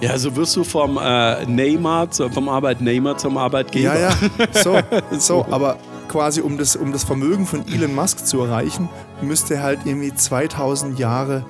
[0.00, 3.98] Ja, so wirst du vom äh, Neymar, vom Arbeitnehmer zum Arbeitgeber.
[3.98, 4.16] Ja, ja,
[4.62, 4.78] so,
[5.18, 5.76] so, aber
[6.08, 8.88] quasi um das, um das Vermögen von Elon Musk zu erreichen,
[9.20, 11.44] müsste er halt irgendwie 2000 Jahre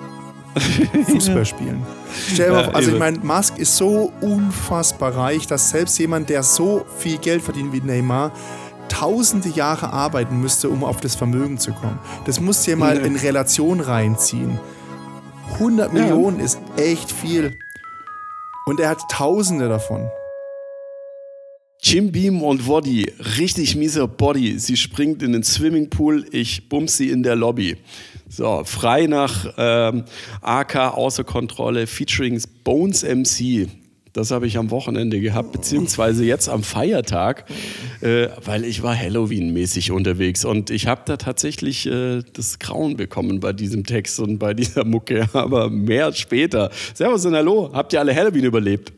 [1.07, 1.85] Fußball spielen.
[2.33, 5.99] Stell dir mal Ja, vor, also ich meine, Musk ist so unfassbar reich, dass selbst
[5.99, 8.33] jemand, der so viel Geld verdient wie Neymar,
[8.89, 11.99] tausende Jahre arbeiten müsste, um auf das Vermögen zu kommen.
[12.25, 13.07] Das musst du dir mal Nee.
[13.07, 14.59] in Relation reinziehen.
[15.55, 16.01] 100 Ja.
[16.01, 17.59] Millionen ist echt viel.
[18.69, 20.11] Und er hat Tausende davon.
[21.81, 24.59] Jim Beam und Woddy, richtig mieser Body.
[24.59, 27.79] Sie springt in den Swimmingpool, ich bums sie in der Lobby.
[28.29, 30.05] So, frei nach ähm,
[30.43, 33.71] AK außer Kontrolle featuring Bones MC.
[34.19, 37.45] Das habe ich am Wochenende gehabt, beziehungsweise jetzt am Feiertag,
[38.01, 43.39] äh, weil ich war Halloween-mäßig unterwegs und ich habe da tatsächlich äh, das Grauen bekommen
[43.39, 46.73] bei diesem Text und bei dieser Mucke, aber mehr später.
[46.95, 48.93] Servus und Hallo, habt ihr alle Halloween überlebt?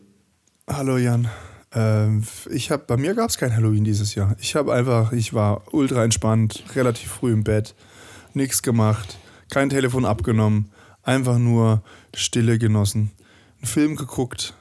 [0.66, 1.28] Hallo Jan.
[1.74, 4.34] Ähm, ich habe bei mir gab es kein Halloween dieses Jahr.
[4.40, 7.74] Ich habe einfach, ich war ultra entspannt, relativ früh im Bett,
[8.32, 9.18] nichts gemacht,
[9.50, 10.70] kein Telefon abgenommen,
[11.02, 11.82] einfach nur
[12.14, 13.10] Stille genossen,
[13.58, 14.54] einen Film geguckt.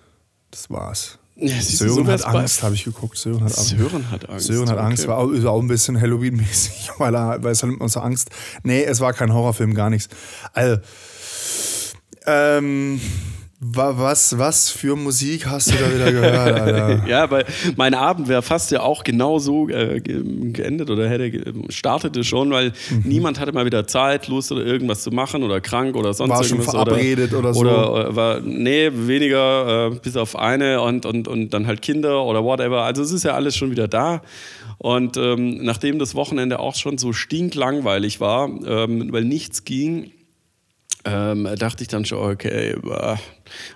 [0.52, 1.19] Das war's.
[1.42, 3.17] Ja, Sören hat Angst, habe ich geguckt.
[3.17, 3.69] Sören hat Angst.
[3.69, 4.47] Sören hat Angst.
[4.47, 5.11] Sören hat Angst, okay.
[5.11, 8.30] war auch, ist auch ein bisschen Halloween-mäßig, weil, er, weil es halt unser Angst.
[8.64, 10.09] Nee, es war kein Horrorfilm, gar nichts.
[10.53, 10.81] Also,
[12.25, 13.00] ähm,
[13.61, 17.05] was, was für Musik hast du da wieder gehört, Alter?
[17.07, 17.43] Ja, weil
[17.75, 22.52] mein Abend wäre fast ja auch genau so äh, ge- geendet oder hätte startete schon,
[22.52, 23.02] weil Mhm.
[23.03, 26.43] niemand hatte mal wieder Zeit, Lust oder irgendwas zu machen oder krank oder sonst War
[26.45, 26.73] schon irgendwas.
[26.73, 27.59] verabredet oder so.
[27.59, 32.23] Oder äh, war, nee, weniger, äh, bis auf eine und, und, und dann halt Kinder
[32.23, 32.83] oder whatever.
[32.83, 34.21] Also es ist ja alles schon wieder da.
[34.77, 40.11] Und ähm, nachdem das Wochenende auch schon so stinklangweilig war, ähm, weil nichts ging,
[41.05, 43.15] ähm, dachte ich dann schon, okay, äh,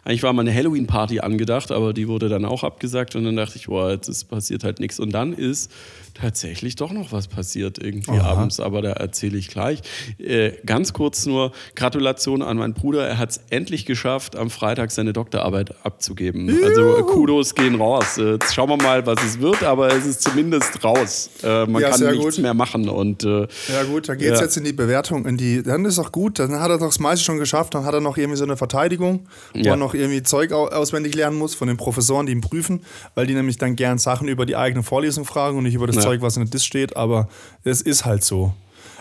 [0.04, 3.58] eigentlich war mal eine Halloween-Party angedacht, aber die wurde dann auch abgesagt und dann dachte
[3.58, 5.00] ich, boah, jetzt ist, passiert halt nichts.
[5.00, 5.72] Und dann ist
[6.14, 8.34] tatsächlich doch noch was passiert irgendwie Aha.
[8.34, 9.80] abends, aber da erzähle ich gleich.
[10.20, 14.92] Äh, ganz kurz nur, Gratulation an meinen Bruder, er hat es endlich geschafft, am Freitag
[14.92, 16.56] seine Doktorarbeit abzugeben.
[16.64, 18.18] Also äh, Kudos gehen raus.
[18.20, 21.30] Äh, jetzt schauen wir mal, was es wird, aber es ist zumindest raus.
[21.44, 22.38] Äh, man Ja, kann nichts gut.
[22.44, 24.46] mehr machen und äh, Ja gut, dann geht's Ja.
[24.46, 27.00] jetzt in die Bewertung, in die, dann ist auch gut, dann hat er doch das
[27.00, 29.22] meiste schon geschafft, dann hat er noch irgendwie so eine Verteidigung,
[29.64, 29.72] Ja.
[29.74, 32.82] er noch irgendwie Zeug au- auswendig lernen muss von den Professoren, die ihn prüfen,
[33.16, 35.98] weil die nämlich dann gern Sachen über die eigene Vorlesung fragen und nicht über das
[35.98, 36.02] Ja.
[36.04, 37.28] Zeug, was in der Dis steht, aber
[37.64, 38.54] es ist halt so.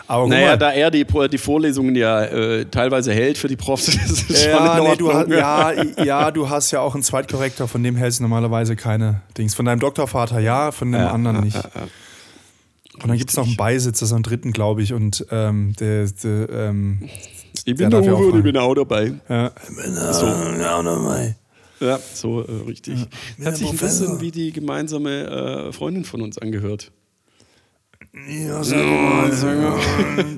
[0.05, 3.85] Aber Naja, mal, da er die, die Vorlesungen ja äh, teilweise hält für die Profs,
[4.07, 5.71] das ist schon ja, in nee, du hast, ja,
[6.03, 9.55] ja, du hast ja auch einen Zweitkorrektor, von dem hältst du normalerweise keine Dings.
[9.55, 11.55] Von deinem Doktorvater ja, von dem Ja, anderen nicht.
[13.01, 14.93] Und dann gibt es noch einen Beisitzer, so einen dritten, glaube ich.
[14.93, 17.09] Und ähm, der, der ähm,
[17.65, 19.13] Ich Der bin der ja auch Uwe und ich bin auch dabei.
[19.29, 19.51] ja,
[20.13, 20.25] so.
[20.25, 21.35] ja, dabei.
[21.79, 23.07] Ja, so äh, richtig.
[23.43, 26.91] Hat sich ein bisschen wie die gemeinsame äh, Freundin von uns angehört.
[28.29, 28.61] Ja,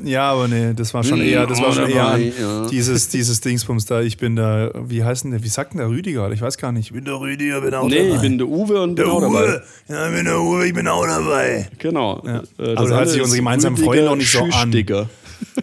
[0.06, 2.68] ja, aber nee, das war schon eher, das war schon eher an Ja.
[2.68, 4.02] dieses, dieses Dingsbums da.
[4.02, 6.32] Ich bin da, wie heißt denn der, wie sagt denn der Rüdiger?
[6.32, 6.88] Ich weiß gar nicht.
[6.88, 8.16] Ich bin der Rüdiger, bin auch Nee, dabei.
[8.16, 9.62] ich bin der Uwe und bin auch dabei.
[9.90, 11.68] Ja, ich bin der Uwe, ich bin auch dabei.
[11.80, 12.24] Genau.
[12.26, 12.38] Ja.
[12.38, 14.72] Äh, Aber das hört andere sich unsere gemeinsamen Freunde auch nicht so an.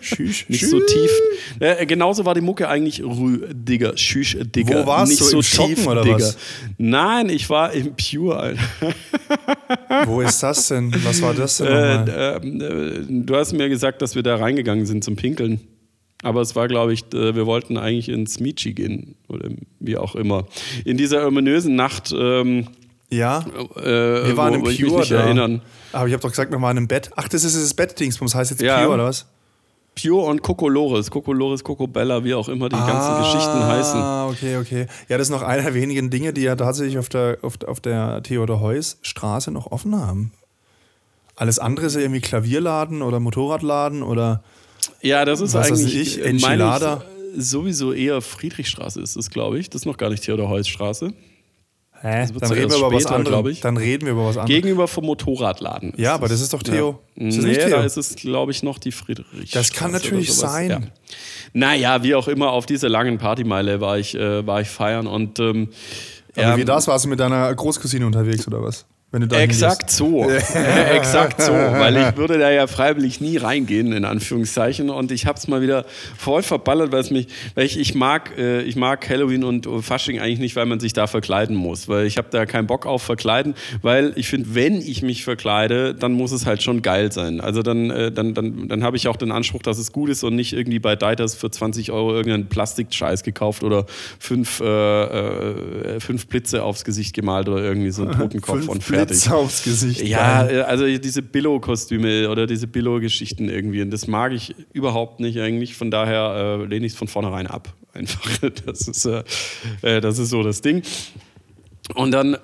[0.00, 0.44] Tschüss.
[0.48, 1.10] Nicht so tief.
[1.60, 4.82] Äh, genauso war die Mucke eigentlich Rüdiger, Schüchdigger.
[4.82, 6.16] Wo warst Nicht du, so im Schocken tief, oder Digger.
[6.16, 6.37] was?
[6.78, 8.60] Nein, ich war im Pure, Alter.
[10.06, 10.92] Wo ist das denn?
[11.04, 12.62] Was war das denn Äh, nochmal?
[12.62, 15.60] äh, du hast mir gesagt, dass wir da reingegangen sind zum Pinkeln.
[16.25, 19.48] Aber es war, glaube ich, wir wollten eigentlich ins Michi gehen oder
[19.81, 20.47] wie auch immer.
[20.84, 22.69] In dieser ominösen Nacht, ähm,
[23.10, 23.41] Ja,
[23.76, 23.82] äh,
[24.28, 25.22] wir waren im wo ich mich Pure nicht da.
[25.25, 25.62] erinnern.
[25.91, 27.10] Aber ich habe doch gesagt, wir waren im Bett.
[27.16, 28.37] Ach, das ist das Bett-Dingsbums.
[28.37, 28.82] Heißt jetzt Ja.
[28.84, 29.26] Pure oder was?
[30.00, 34.00] Pure und Coco Loris, Coco Loris, Coco Bella, wie auch immer die ganzen Geschichten heißen.
[34.00, 34.86] Ah, okay, okay.
[35.08, 37.80] Ja, das ist noch einer der wenigen Dinge, die ja tatsächlich auf der, auf, auf
[37.80, 40.32] der Theodor-Heuss-Straße noch offen haben.
[41.36, 44.42] Alles andere ist ja irgendwie Klavierladen oder Motorradladen oder.
[45.03, 47.04] Ja, das ist Was weiß eigentlich ich, äh, meine Enchilada?
[47.34, 49.69] ich, sowieso eher Friedrichstraße ist es, glaube ich.
[49.69, 51.12] Das ist noch gar nicht Theodor-Heuss-Straße.
[52.03, 52.27] Hä?
[52.41, 53.60] Dann reden wir über was anderes.
[53.60, 54.49] Dann reden wir über was anderes.
[54.49, 55.93] Gegenüber vom Motorradladen.
[55.97, 56.99] Ja, aber das ist doch Theo.
[57.15, 57.28] Ja.
[57.28, 57.77] Ist das nee, nicht Theo?
[57.77, 59.53] da ist es, glaube ich, noch die Friedrichstraße.
[59.53, 60.71] Das kann natürlich sein.
[60.71, 60.81] Ja.
[61.53, 65.39] Naja, wie auch immer, auf dieser langen Partymeile war ich, äh, war ich feiern und
[65.39, 65.69] ähm,
[66.34, 66.89] aber ähm, wie das?
[66.89, 68.87] Warst du mit deiner Großcousine unterwegs oder was?
[69.12, 70.30] Wenn du da Exakt so.
[70.94, 71.53] Exakt so.
[71.53, 74.88] Weil ich würde da ja freiwillig nie reingehen, in Anführungszeichen.
[74.88, 75.84] Und ich habe es mal wieder
[76.16, 80.18] voll verballert, weil es mich, weil ich, ich mag, äh, ich mag Halloween und Fasching
[80.18, 81.88] eigentlich nicht, weil man sich da verkleiden muss.
[81.91, 85.94] Weil ich habe da keinen Bock auf Verkleiden, weil ich finde, wenn ich mich verkleide,
[85.94, 87.42] dann muss es halt schon geil sein.
[87.42, 90.24] Also dann, äh, dann, dann, dann habe ich auch den Anspruch, dass es gut ist
[90.24, 93.84] und nicht irgendwie bei Deiters für 20 Euro irgendeinen Plastikscheiß gekauft oder
[94.18, 99.31] fünf, äh, äh, fünf Blitze aufs Gesicht gemalt oder irgendwie so einen Totenkopf und fertig
[99.31, 100.03] aufs Gesicht.
[100.03, 103.83] Ja, äh, also diese Billo-Kostüme oder diese Billo-Geschichten irgendwie.
[103.83, 105.75] Und das mag ich überhaupt nicht eigentlich.
[105.75, 107.72] Von daher äh, lehne ich es von vornherein ab.
[107.95, 108.39] Einfach.
[108.65, 109.22] Das ist, äh,
[109.83, 110.83] äh, das ist so das Ding.
[111.95, 112.37] Und dann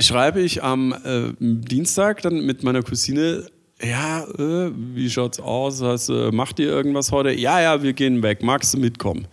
[0.00, 3.46] schreibe ich am äh, Dienstag dann mit meiner Cousine
[3.84, 5.82] ja, äh, wie schaut's aus?
[5.82, 7.32] Hast, äh, macht ihr irgendwas heute?
[7.32, 8.42] Ja, ja, wir gehen weg.
[8.42, 9.26] Magst du mitkommen?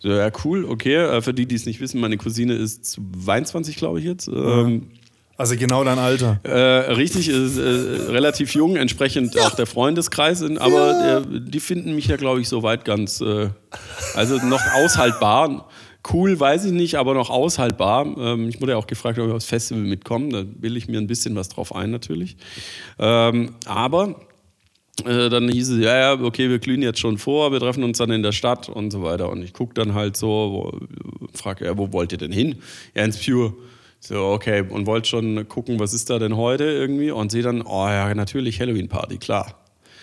[0.00, 0.96] So, ja, cool, okay.
[0.96, 2.84] Äh, für die, die es nicht wissen, meine Cousine ist
[3.24, 4.26] 22, glaube ich jetzt.
[4.26, 4.88] Ähm,
[5.36, 6.40] also genau dein Alter.
[6.44, 9.42] Äh, richtig, ist äh, relativ jung, entsprechend ja.
[9.42, 10.42] auch der Freundeskreis.
[10.42, 11.20] Aber ja.
[11.20, 13.48] der, die finden mich ja, glaube ich, soweit ganz, äh,
[14.14, 15.68] also noch aushaltbar.
[16.12, 18.06] Cool, weiß ich nicht, aber noch aushaltbar.
[18.18, 20.28] Ähm, ich wurde ja auch gefragt, ob ich aufs Festival mitkomme.
[20.28, 22.36] Da will ich mir ein bisschen was drauf ein, natürlich.
[22.98, 24.16] Ähm, aber
[25.04, 27.98] äh, dann hieß es, ja, ja, okay, wir glühen jetzt schon vor, wir treffen uns
[27.98, 29.30] dann in der Stadt und so weiter.
[29.30, 30.78] Und ich gucke dann halt so,
[31.34, 32.56] frage, ja, wo wollt ihr denn hin?
[32.94, 33.54] Ja, ins Pure.
[34.04, 37.12] So, okay, und wollte schon gucken, was ist da denn heute irgendwie?
[37.12, 39.54] Und sehe dann, oh ja, natürlich Halloween-Party, klar.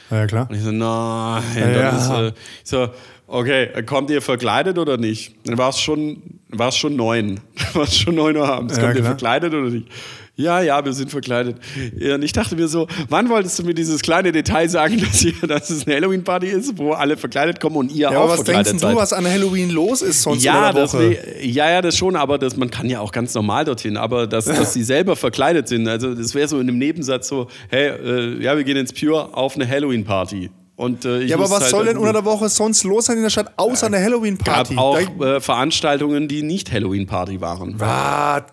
[0.09, 0.49] Ja, klar.
[0.49, 1.43] Und ich so, nein.
[1.57, 2.87] Ja, ist, äh, ich so,
[3.27, 5.35] okay, kommt ihr verkleidet oder nicht?
[5.43, 6.39] Dann war es schon,
[6.71, 7.41] schon neun.
[7.73, 8.77] war es schon neun Uhr abends.
[8.77, 9.03] Ja, kommt klar.
[9.03, 9.89] ihr verkleidet oder nicht?
[10.39, 11.57] Ja, ja, wir sind verkleidet.
[11.93, 15.33] Und ich dachte mir so, wann wolltest du mir dieses kleine Detail sagen, dass, hier,
[15.45, 18.35] dass es eine Halloween-Party ist, wo alle verkleidet kommen und ihr ja, auch aber was
[18.37, 21.09] verkleidet denkst du, was an Halloween los ist sonst ja, in der Woche?
[21.09, 24.27] Das, ja, ja, das schon, aber das, man kann ja auch ganz normal dorthin, aber
[24.27, 27.89] dass, dass sie selber verkleidet sind, also das wäre so in einem Nebensatz so, hey,
[27.89, 30.51] äh, ja, wir gehen ins Pure auf eine Halloween-Party.
[30.77, 33.23] Und, äh, ja, aber was halt soll denn unter der Woche sonst los sein in
[33.23, 34.75] der Stadt, außer eine Halloween-Party?
[34.75, 37.75] gab auch äh, Veranstaltungen, die nicht Halloween-Party waren.
[37.77, 38.43] Was?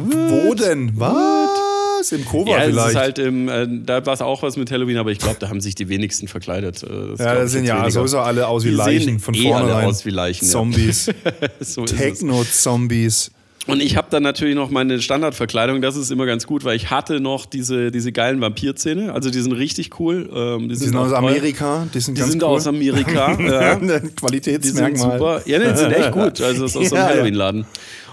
[0.00, 0.92] Wo denn?
[0.94, 2.12] Was?
[2.12, 2.88] Im Kova ja, vielleicht?
[2.90, 5.48] Ist halt im, äh, da war es auch was mit Halloween, aber ich glaube, da
[5.48, 6.82] haben sich die wenigsten verkleidet.
[6.82, 7.90] Äh, das ja, das sind ja weniger.
[7.90, 9.76] sowieso alle aus wie die Leichen von eh vornherein.
[9.76, 10.46] Alle aus wie Leichen.
[10.46, 11.10] Zombies.
[11.60, 13.30] so Techno-Zombies.
[13.66, 16.90] Und ich habe dann natürlich noch meine Standardverkleidung, das ist immer ganz gut, weil ich
[16.90, 20.30] hatte noch diese, diese geilen Vampirzähne, also die sind richtig cool.
[20.32, 22.48] Ähm, die, die, sind, aus Amerika, die sind, die ganz sind cool.
[22.50, 23.32] aus Amerika.
[23.40, 23.76] ja.
[24.14, 24.92] Qualitätsmerkmal.
[24.92, 25.42] Die sind super.
[25.46, 27.66] Ja, die sind echt gut, also das ist aus so einem ja, Halloween-Laden.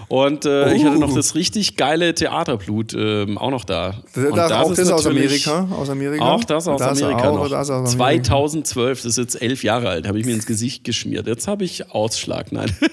[0.08, 0.74] Und äh, uh.
[0.74, 1.16] ich hatte noch uh.
[1.16, 4.02] das richtig geile Theaterblut ähm, auch noch da.
[4.14, 5.68] Das, das auch das aus Amerika?
[5.70, 6.24] aus Amerika?
[6.24, 7.48] Auch das aus das Amerika auch, noch.
[7.48, 8.24] Das aus Amerika.
[8.24, 11.26] 2012, das ist jetzt elf Jahre alt, habe ich mir ins Gesicht geschmiert.
[11.26, 12.70] Jetzt habe ich Ausschlag, nein.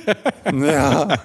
[0.51, 1.19] Ja.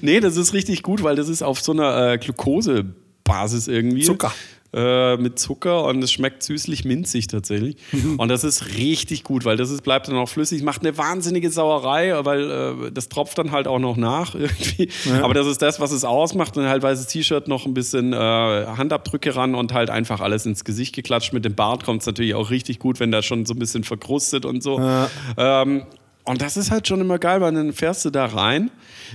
[0.00, 4.02] nee, das ist richtig gut, weil das ist auf so einer äh, Glukosebasis irgendwie.
[4.02, 4.32] Zucker.
[4.72, 7.76] Äh, mit Zucker und es schmeckt süßlich minzig tatsächlich.
[7.92, 8.18] Mhm.
[8.18, 11.50] Und das ist richtig gut, weil das ist, bleibt dann auch flüssig, macht eine wahnsinnige
[11.50, 14.88] Sauerei, weil äh, das tropft dann halt auch noch nach irgendwie.
[15.04, 15.22] Ja.
[15.22, 16.56] Aber das ist das, was es ausmacht.
[16.56, 20.64] Und halt weißes T-Shirt, noch ein bisschen äh, Handabdrücke ran und halt einfach alles ins
[20.64, 21.32] Gesicht geklatscht.
[21.32, 23.84] Mit dem Bart kommt es natürlich auch richtig gut, wenn der schon so ein bisschen
[23.84, 24.78] verkrustet und so.
[24.78, 25.08] Ja.
[25.36, 25.84] Ähm,
[26.26, 28.70] und das ist halt schon immer geil, weil dann fährst du da rein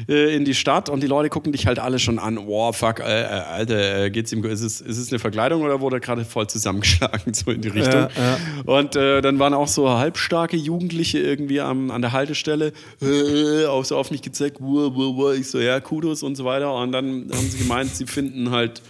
[0.07, 2.37] äh, in die Stadt und die Leute gucken dich halt alle schon an.
[2.37, 5.81] Oh, fuck, äh, äh, Alter, äh, geht's ihm, ist es, ist es eine Verkleidung oder
[5.81, 8.01] wurde er gerade voll zusammengeschlagen, so in die Richtung?
[8.01, 8.37] Ja, ja.
[8.65, 12.71] Und äh, dann waren auch so halbstarke Jugendliche irgendwie am, an der Haltestelle,
[13.01, 16.73] äh, auch so auf mich gezeigt, ich so, ja, Kudos und so weiter.
[16.73, 18.81] Und dann haben sie gemeint, sie finden halt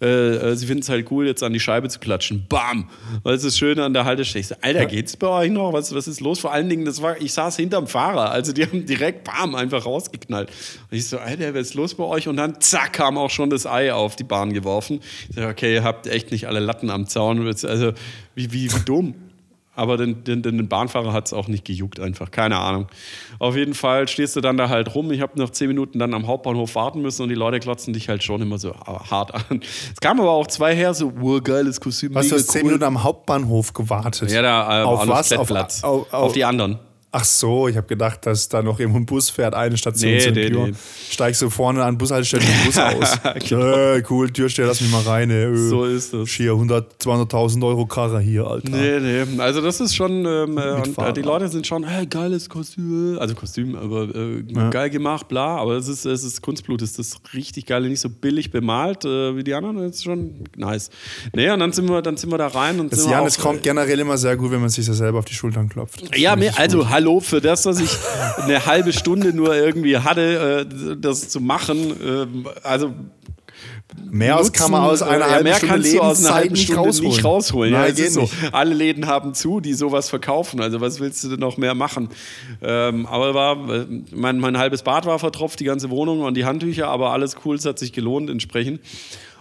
[0.00, 2.44] äh, äh, sie finden es halt cool, jetzt an die Scheibe zu klatschen.
[2.48, 2.88] Bam!
[3.22, 4.40] Weil es ist schön an der Haltestelle.
[4.40, 5.72] Ich so, Alter, geht's bei euch noch?
[5.72, 6.38] Was, was ist los?
[6.38, 8.30] Vor allen Dingen, das war, ich saß hinterm Fahrer.
[8.30, 10.50] Also die haben direkt bam einfach rausgeknallt.
[10.90, 12.28] Und ich so, Alter, was ist los bei euch?
[12.28, 15.00] Und dann zack, kam auch schon das Ei auf die Bahn geworfen.
[15.28, 17.46] Ich so, okay, ihr habt echt nicht alle Latten am Zaun.
[17.46, 17.92] Also,
[18.34, 19.14] wie, wie, wie dumm.
[19.76, 22.30] Aber den, den, den Bahnfahrer hat es auch nicht gejuckt, einfach.
[22.30, 22.88] Keine Ahnung.
[23.38, 25.12] Auf jeden Fall stehst du dann da halt rum.
[25.12, 28.08] Ich habe noch zehn Minuten dann am Hauptbahnhof warten müssen und die Leute klotzen dich
[28.08, 29.60] halt schon immer so hart an.
[29.92, 32.14] Es kamen aber auch zwei her, so, wow, geiles Kostüm.
[32.16, 34.30] Hast du hast zehn Minuten am Hauptbahnhof gewartet?
[34.30, 35.32] Ja, da äh, auf was?
[35.34, 36.78] Auf, auf, auf, auf die anderen.
[37.18, 40.18] Ach so, ich habe gedacht, dass da noch irgendwo ein Bus fährt, eine Station nee,
[40.18, 40.72] zu nee, nee.
[41.10, 43.18] Steigst du vorne an Bushaltestelle im Bus aus.
[43.48, 43.94] genau.
[43.94, 45.30] äh, cool, Türsteher, lass mich mal rein.
[45.30, 46.28] Äh, so ist das.
[46.28, 48.68] Schier 100, 200.000 Euro Karre hier, Alter.
[48.68, 49.40] Nee, nee.
[49.40, 53.16] Also das ist schon, ähm, äh, und, äh, die Leute sind schon, hey, geiles Kostüm.
[53.18, 54.68] Also Kostüm, aber äh, ja.
[54.68, 55.56] geil gemacht, bla.
[55.56, 59.34] Aber es ist, es ist Kunstblut, es ist richtig geil, nicht so billig bemalt äh,
[59.34, 59.78] wie die anderen.
[59.78, 60.90] Das ist schon nice.
[61.34, 62.78] Nee, und dann sind wir, dann sind wir da rein.
[62.78, 65.24] Und das Jan, es kommt generell immer sehr gut, wenn man sich das selber auf
[65.24, 66.12] die Schultern klopft.
[66.12, 66.90] Das ja, also gut.
[67.06, 67.90] Hallo, für das, dass ich
[68.42, 71.78] eine halbe Stunde nur irgendwie hatte, äh, das zu machen.
[72.00, 72.26] Äh,
[72.62, 72.92] also
[74.10, 76.34] Mehr aus kann man aus einer ja, halben mehr Stunde kannst du aus einer Lebenszeit
[76.34, 77.10] halben nicht Stunde rausholen.
[77.10, 77.72] nicht rausholen.
[77.72, 78.30] Ja, Nein, ist so.
[78.52, 80.60] Alle Läden haben zu, die sowas verkaufen.
[80.60, 82.10] Also was willst du denn noch mehr machen?
[82.62, 86.44] Ähm, aber war, äh, mein, mein halbes Bad war vertropft, die ganze Wohnung und die
[86.44, 88.80] Handtücher, aber alles cool, es hat sich gelohnt entsprechend.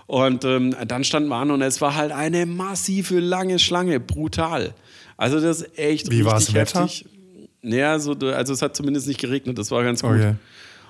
[0.05, 4.75] Und ähm, dann standen wir an und es war halt eine massive lange Schlange, brutal.
[5.17, 6.87] Also das ist echt Wie richtig war's Wetter?
[7.65, 7.79] Heftig.
[7.79, 10.11] Ja, so, also es hat zumindest nicht geregnet, das war ganz gut.
[10.11, 10.35] Okay.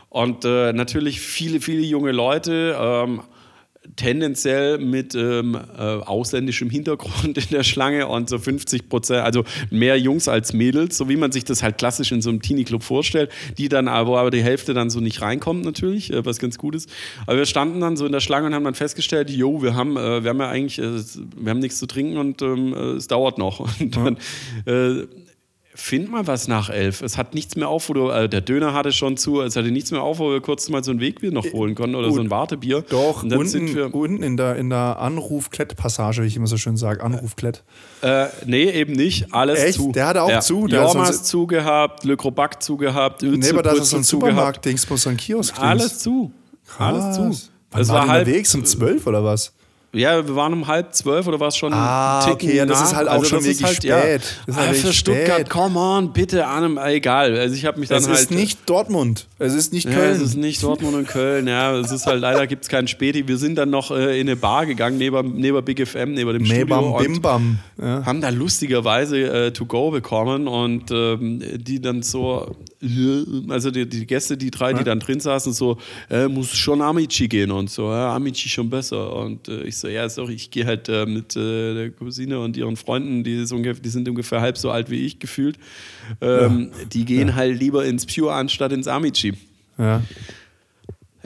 [0.10, 3.22] Und äh, natürlich viele, viele junge Leute, ähm,
[3.96, 10.00] tendenziell mit ähm, äh, ausländischem Hintergrund in der Schlange und so 50 Prozent, also mehr
[10.00, 13.32] Jungs als Mädels, so wie man sich das halt klassisch in so einem Teenie-Club vorstellt,
[13.58, 16.76] die dann aber, aber die Hälfte dann so nicht reinkommt natürlich, äh, was ganz gut
[16.76, 16.90] ist.
[17.28, 19.98] Aber wir standen dann so in der Schlange und haben dann festgestellt, jo, wir haben,
[19.98, 21.00] äh, wir haben ja eigentlich, äh,
[21.38, 23.56] wir haben nichts zu trinken und ähm, äh, es dauert noch.
[23.80, 24.18] Und dann
[24.66, 25.06] äh,
[25.78, 27.02] Find mal was nach elf.
[27.02, 29.72] Es hat nichts mehr auf, wo du, äh, der Döner hatte schon zu, es hatte
[29.72, 32.22] nichts mehr auf, wo wir kurz mal so ein Wegbier noch holen konnten oder so
[32.22, 32.82] ein Wartebier.
[32.88, 36.48] Doch, Und dann sind unten, wir, unten in der, in der Anruf-Klett-Passage, wie ich immer
[36.48, 37.64] so schön sage, Anruf-Klett.
[38.02, 39.34] äh, nee, eben nicht.
[39.34, 39.76] Alles Echt?
[39.78, 39.92] zu.
[39.92, 40.68] Der hatte auch zu?
[40.68, 44.32] Der hat Jormas zugehabt, Le Crobac zugehabt, Nee, aber das ist so ein zugehabt.
[44.34, 46.32] Supermarkt-Dings, wo so ein Kiosk Alles zu.
[46.78, 47.16] Alles Krass.
[47.16, 47.50] zu.
[47.72, 48.56] Wann Es war war halb, unterwegs?
[48.56, 49.54] Um zwölf oder was?
[49.96, 52.66] Ja, wir waren um halb zwölf oder war es schon Ah, ein Ticken okay, ja,
[52.66, 52.88] das nach?
[52.88, 54.22] ist halt auch Also schon wirklich halt, ja, spät.
[54.46, 55.50] Das ist halt ah, für wirklich Stuttgart, spät.
[55.50, 57.38] come on, bitte, Arnim, egal.
[57.38, 58.20] Also ich habe mich dann Es halt...
[58.20, 59.28] ist nicht Dortmund.
[59.40, 60.12] Es ist nicht Ja, Köln.
[60.16, 61.48] es ist nicht Dortmund und Köln.
[61.48, 63.28] Ja, es ist halt leider gibt es keinen Späti.
[63.28, 66.44] Wir sind dann noch äh, in eine Bar gegangen neben, neben Big FM, neben dem
[66.48, 67.60] Mebam, Studio und Bimbam.
[67.82, 68.06] Ja.
[68.06, 72.56] haben da lustigerweise äh, to go bekommen und ähm, die dann so,
[73.50, 75.78] also die, die Gäste, die drei, die dann drin saßen, so,
[76.10, 79.16] äh, muss schon Amici gehen und so, ja, Amici schon besser.
[79.16, 82.58] Und äh, ich so, ja, sorry, ich gehe halt äh, mit äh, der Cousine und
[82.58, 85.58] ihren Freunden, die, ungefähr, die sind ungefähr halb so alt wie ich gefühlt.
[86.22, 89.34] Ähm, Die gehen halt lieber ins Pure anstatt ins Amici.
[89.78, 90.02] Ja.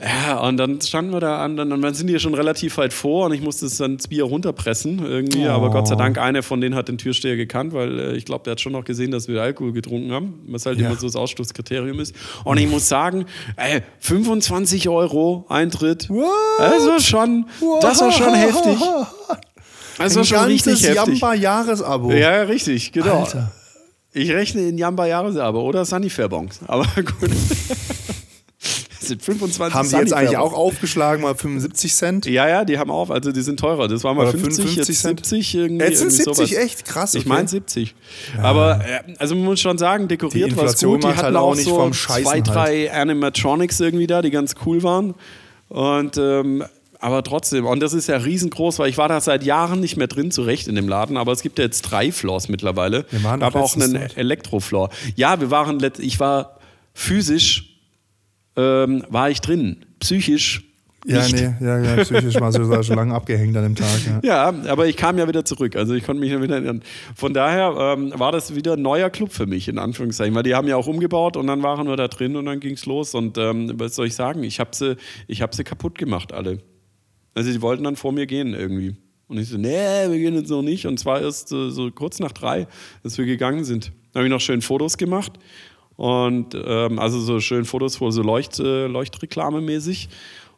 [0.02, 3.26] Ja, und dann standen wir da an, dann, dann sind die schon relativ weit vor
[3.26, 5.46] und ich musste es dann das Bier runterpressen irgendwie.
[5.46, 5.50] Oh.
[5.50, 8.44] Aber Gott sei Dank, einer von denen hat den Türsteher gekannt, weil äh, ich glaube,
[8.44, 10.86] der hat schon noch gesehen, dass wir Alkohol getrunken haben, was halt Ja.
[10.88, 12.14] immer so das Ausschlusskriterium ist.
[12.44, 13.26] Und ich muss sagen,
[13.56, 16.08] ey, 25 Euro Eintritt,
[16.58, 17.46] das war schon,
[17.82, 18.78] das war schon heftig.
[19.98, 21.20] Das war Ein schon ganzes richtig heftig.
[21.20, 22.12] Jamba-Jahresabo.
[22.12, 23.24] Ja, richtig, genau.
[23.24, 23.52] Alter.
[24.12, 26.60] Ich rechne in Jamba Jahresabo oder Sunnyfair-Bons.
[26.66, 27.30] Aber gut.
[29.10, 32.26] Sind 25 Haben die jetzt eigentlich auch aufgeschlagen, mal 75 Cent?
[32.26, 33.88] Ja, ja, die haben auf, also die sind teurer.
[33.88, 35.26] Das war mal Oder 50, 55 jetzt Cent?
[35.26, 35.84] 70 irgendwie.
[35.84, 36.64] Jetzt sind irgendwie 70 sowas.
[36.64, 37.14] echt krass.
[37.14, 37.28] Ich okay.
[37.28, 37.94] meine 70.
[38.40, 41.02] Aber äh, also man muss schon sagen, dekoriert war es gut.
[41.02, 42.48] Die hatten halt auch auch nicht so vom Scheißen zwei, halt.
[42.48, 45.14] drei Animatronics irgendwie da, die ganz cool waren.
[45.68, 46.64] Und ähm,
[47.00, 50.06] aber trotzdem, und das ist ja riesengroß, weil ich war da seit Jahren nicht mehr
[50.06, 53.06] drin, zurecht in dem Laden, aber es gibt ja jetzt drei Floors mittlerweile.
[53.10, 53.96] Wir waren aber auch einen.
[53.96, 54.90] Elektrofloor.
[55.16, 56.58] Ja, wir waren, ich war
[56.92, 57.69] physisch,
[58.60, 60.62] ähm, war ich drin, psychisch
[61.06, 61.34] Ja, nicht.
[61.34, 63.88] nee, ja, ja, psychisch mal so da schon lange abgehängt an dem Tag.
[64.22, 64.50] Ja.
[64.52, 65.76] Ja, aber ich kam ja wieder zurück.
[65.76, 66.82] Also ich konnte mich ja wieder erinnern.
[67.14, 70.34] Von daher ähm, war das wieder ein neuer Club für mich, in Anführungszeichen.
[70.34, 72.74] Weil die haben ja auch umgebaut und dann waren wir da drin und dann ging
[72.74, 73.14] es los.
[73.14, 74.42] Und ähm, was soll ich sagen?
[74.44, 76.58] Ich habe sie, ich hab sie kaputt gemacht, alle.
[77.34, 78.94] Also die wollten dann vor mir gehen irgendwie.
[79.28, 80.86] Und ich so, nee, wir gehen jetzt noch nicht.
[80.86, 82.66] Und zwar erst äh, so kurz nach drei,
[83.04, 83.92] dass wir gegangen sind.
[84.12, 85.32] Dann habe ich noch schön Fotos gemacht.
[86.00, 90.08] Und ähm, also so schön Fotos, wo so Leucht, äh, Leuchtreklame mäßig.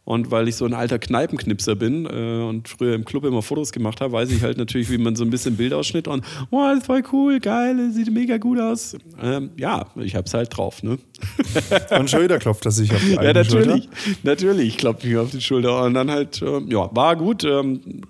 [0.05, 3.73] Und weil ich so ein alter Kneipenknipser bin äh, und früher im Club immer Fotos
[3.73, 6.79] gemacht habe, weiß ich halt natürlich, wie man so ein bisschen Bildausschnitt und, oh, das
[6.79, 8.97] ist voll cool, geil, sieht mega gut aus.
[9.21, 10.99] Ähm, ja, ich hab's halt drauf, ne?
[11.99, 13.85] Und schon wieder klopft er sich auf die Ja, natürlich.
[13.85, 14.19] Schulter.
[14.23, 15.83] Natürlich klopft mich auf die Schulter.
[15.85, 17.43] Und dann halt, ähm, ja, war gut.
[17.43, 18.03] Ähm,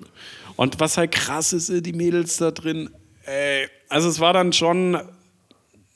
[0.57, 2.91] und was halt krass ist, äh, die Mädels da drin,
[3.25, 4.99] ey, also es war dann schon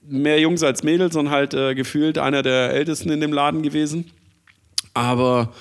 [0.08, 4.10] mehr Jungs als Mädels und halt äh, gefühlt einer der Ältesten in dem Laden gewesen.
[4.94, 5.52] Aber,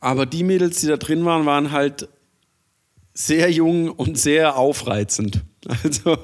[0.00, 2.08] aber die Mädels, die da drin waren, waren halt
[3.14, 5.42] sehr jung und sehr aufreizend.
[5.84, 6.16] Also,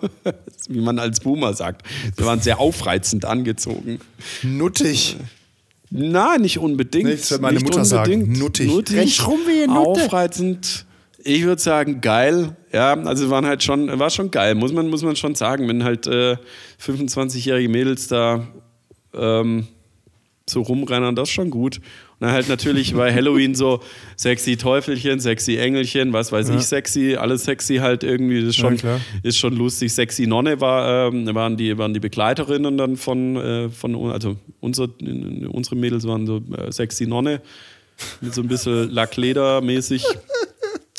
[0.71, 1.87] wie man als Boomer sagt.
[2.17, 4.01] Sie waren sehr aufreizend angezogen.
[4.43, 5.19] Nuttig.
[5.91, 7.13] Na, nicht unbedingt.
[7.13, 8.15] Das wird meine nicht Mutter sagen.
[8.15, 8.39] unbedingt.
[8.39, 8.67] Nuttig.
[8.69, 8.97] Nuttig.
[8.97, 9.79] Rennt rum wie Nutte.
[10.05, 10.86] Aufreizend.
[11.27, 12.57] Ich würde sagen, geil.
[12.73, 15.83] Ja, also waren halt schon, war schon geil, muss man, muss man schon sagen, wenn
[15.83, 16.37] halt äh,
[16.81, 18.47] 25-jährige Mädels da
[19.13, 19.67] ähm,
[20.49, 21.79] so rumrennen, das ist schon gut.
[21.79, 23.83] Und dann halt natürlich bei Halloween so
[24.17, 28.77] sexy Teufelchen, sexy Engelchen, was weiß ich, sexy, alles sexy halt irgendwie, das ist schon,
[28.77, 29.93] Ja, ist schon lustig.
[29.93, 34.91] Sexy Nonne war, ähm, waren, die, waren die Begleiterinnen dann von, äh, von also unsere,
[35.51, 37.43] unsere Mädels waren so äh, Sexy Nonne
[38.21, 40.05] mit so ein bisschen Lackleder-mäßig.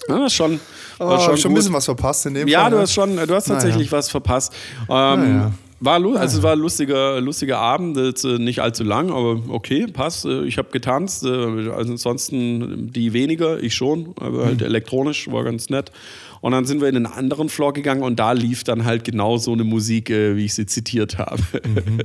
[0.08, 0.60] Ja, das ist schon,
[1.00, 2.72] Oh, schon, schon, ein bisschen was verpasst in dem Ja, Fall.
[2.72, 2.82] du ne?
[2.84, 4.54] hast schon, du hast tatsächlich was verpasst.
[4.82, 5.52] Ähm, Naja.
[5.80, 9.86] War, also es war ein lustiger, lustiger Abend, jetzt, äh, nicht allzu lang, aber okay,
[9.86, 10.26] passt.
[10.26, 14.66] Äh, ich habe getanzt, also ansonsten die weniger, ich schon, aber halt mhm.
[14.66, 15.92] elektronisch, war ganz nett.
[16.42, 19.38] Und dann sind wir in einen anderen Floor gegangen und da lief dann halt genau
[19.38, 21.44] so eine Musik, wie ich sie zitiert habe.
[21.64, 22.00] Mhm.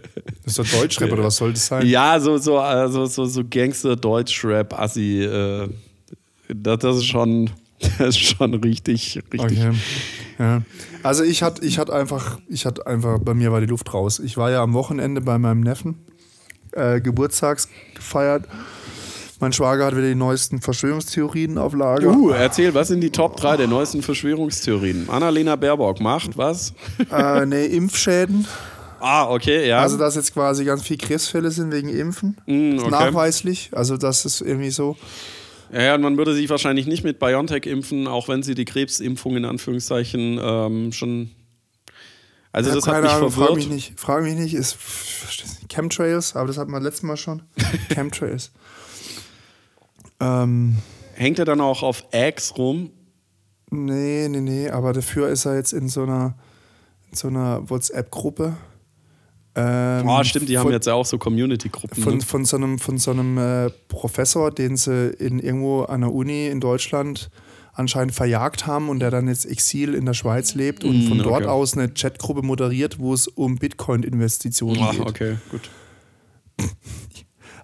[0.44, 1.86] Das ist doch Deutschrap oder was soll das sein?
[1.86, 5.26] Ja, so, so, also, so, so Gangster-Deutschrap, Assi.
[6.48, 7.48] das, das ist schon
[7.98, 9.40] Das ist schon richtig, richtig.
[9.40, 9.72] Okay.
[10.38, 10.62] Ja.
[11.02, 14.18] Also ich hatte ich hatte einfach, ich hatte einfach, bei mir war die Luft raus.
[14.18, 16.04] Ich war ja am Wochenende bei meinem Neffen,
[16.72, 18.44] äh, Geburtstags gefeiert.
[19.40, 22.14] Mein Schwager hat wieder die neuesten Verschwörungstheorien auf Lager.
[22.16, 25.08] Uh, erzähl, was sind die Top 3 der neuesten Verschwörungstheorien?
[25.10, 26.72] Annalena Baerbock macht was?
[27.10, 28.46] Äh, ne, Impfschäden.
[29.00, 29.80] Ah, okay, ja.
[29.80, 32.36] Also, dass jetzt quasi ganz viele Krebsfälle sind wegen Impfen.
[32.46, 32.90] Mm, okay.
[32.90, 33.70] Nachweislich.
[33.72, 34.96] Also, das ist irgendwie so.
[35.72, 38.66] Ja, ja, und man würde sich wahrscheinlich nicht mit BioNTech impfen, auch wenn sie die
[38.66, 41.30] Krebsimpfung in Anführungszeichen ähm, schon.
[42.52, 43.48] Also ja, das hat mich Ahnung, verwirrt.
[43.48, 44.76] Frag mich nicht, frag mich nicht, ist
[45.70, 47.42] Chemtrails, aber das hatten wir letztes Mal schon.
[47.88, 48.52] Chemtrails.
[50.20, 50.76] ähm,
[51.14, 52.90] Hängt er dann auch auf Eggs rum?
[53.70, 56.34] Nee, nee, nee, aber dafür ist er jetzt in so einer,
[57.10, 58.56] in so einer WhatsApp-Gruppe
[59.54, 62.02] ähm, oh, stimmt, die von, haben jetzt ja auch so Community-Gruppen.
[62.02, 62.22] Von, ne?
[62.22, 66.48] von so einem, von so einem äh, Professor, den sie in irgendwo an der Uni
[66.48, 67.30] in Deutschland
[67.74, 71.18] anscheinend verjagt haben und der dann jetzt Exil in der Schweiz lebt und mm, von
[71.18, 71.46] dort okay.
[71.46, 75.00] aus eine Chatgruppe moderiert, wo es um Bitcoin-Investitionen oh, geht.
[75.00, 75.70] Okay, gut.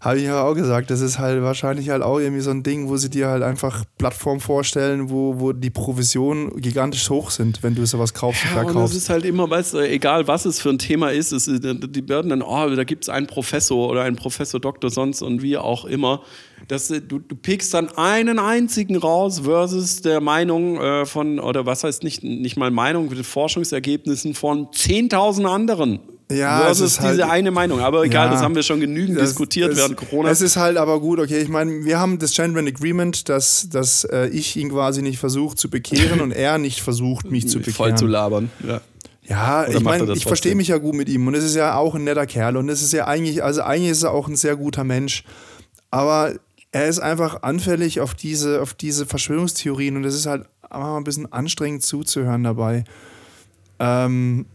[0.01, 2.89] Habe ich ja auch gesagt, das ist halt wahrscheinlich halt auch irgendwie so ein Ding,
[2.89, 7.75] wo sie dir halt einfach Plattformen vorstellen, wo, wo die Provisionen gigantisch hoch sind, wenn
[7.75, 8.77] du sowas kaufst und verkaufst.
[8.77, 11.47] Und es ist halt immer, weißt du, egal was es für ein Thema ist, es,
[11.47, 15.43] die werden dann, oh, da gibt es einen Professor oder einen Professor Doktor sonst und
[15.43, 16.23] wie auch immer.
[16.69, 21.85] Das, du, du pickst dann einen einzigen raus versus der Meinung äh, von, oder was
[21.85, 26.01] heißt nicht, nicht mal Meinung, Forschungsergebnissen von 10.000 anderen.
[26.31, 27.81] Ja, das ist diese halt, eine Meinung.
[27.81, 30.31] Aber egal, ja, das haben wir schon genügend das, diskutiert das, während Corona.
[30.31, 31.39] Es ist halt aber gut, okay.
[31.39, 35.57] Ich meine, wir haben das Gentleman Agreement, dass, dass äh, ich ihn quasi nicht versuche
[35.57, 37.77] zu bekehren und er nicht versucht, mich zu bekehren.
[37.77, 38.81] Voll zu labern, ja.
[39.29, 41.77] Ja, Oder ich meine, ich verstehe mich ja gut mit ihm und es ist ja
[41.77, 44.37] auch ein netter Kerl und es ist ja eigentlich, also eigentlich ist er auch ein
[44.37, 45.23] sehr guter Mensch.
[45.91, 46.33] Aber
[46.73, 51.05] er ist einfach anfällig auf diese, auf diese Verschwörungstheorien und es ist halt auch ein
[51.05, 52.85] bisschen anstrengend zuzuhören dabei.
[53.79, 54.47] Ähm,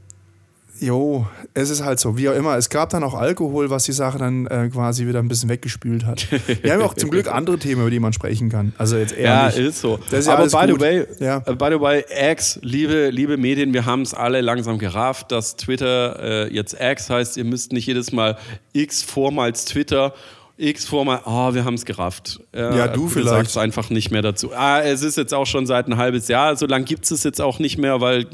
[0.80, 2.58] Jo, es ist halt so, wie auch immer.
[2.58, 6.06] Es gab dann auch Alkohol, was die Sache dann äh, quasi wieder ein bisschen weggespült
[6.06, 6.27] hat.
[6.62, 8.74] Wir haben auch zum Glück andere Themen, über die man sprechen kann.
[8.77, 10.00] Also jetzt eher Ja, ist so.
[10.12, 11.38] Ist ja Aber by the way, ja.
[11.48, 15.55] Uh, by the way, X, liebe, liebe Medien, wir haben es alle langsam gerafft, dass
[15.55, 17.38] Twitter äh, jetzt X heißt.
[17.38, 18.38] Ihr müsst nicht jedes Mal
[18.74, 20.14] X vormals Twitter
[20.55, 22.39] X vor mal, oh, wir haben es gerafft.
[22.53, 23.29] Äh, ja, du, vielleicht.
[23.29, 24.51] sagst einfach nicht mehr dazu.
[24.53, 26.55] Ah, es ist jetzt auch schon seit ein halbes Jahr.
[26.55, 28.27] So lange gibt es es jetzt auch nicht mehr, weil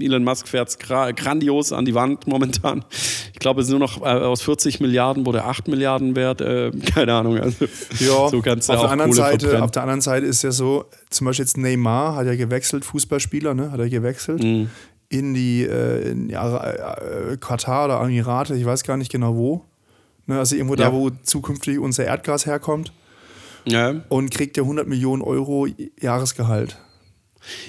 [0.00, 2.82] Elon Musk fährt es grandios an die Wand momentan.
[3.34, 6.40] Ich glaube, es ist nur noch äh, aus 40 Milliarden wurde 8 Milliarden wert.
[6.40, 7.38] Äh, keine Ahnung.
[7.38, 7.66] Also,
[7.98, 10.52] ja, so kannst du auf, auch der anderen Seite, auf der anderen Seite ist ja
[10.52, 13.70] so, zum Beispiel jetzt Neymar hat ja gewechselt, Fußballspieler, ne?
[13.70, 14.42] hat er gewechselt.
[14.42, 14.70] Mhm.
[15.10, 19.62] In die äh, in, ja, äh, Katar oder Emirate, ich weiß gar nicht genau wo
[20.26, 20.90] Ne, also irgendwo ja.
[20.90, 22.92] da, wo zukünftig unser Erdgas herkommt.
[23.64, 24.02] Ja.
[24.08, 25.66] Und kriegt ja 100 Millionen Euro
[26.00, 26.78] Jahresgehalt.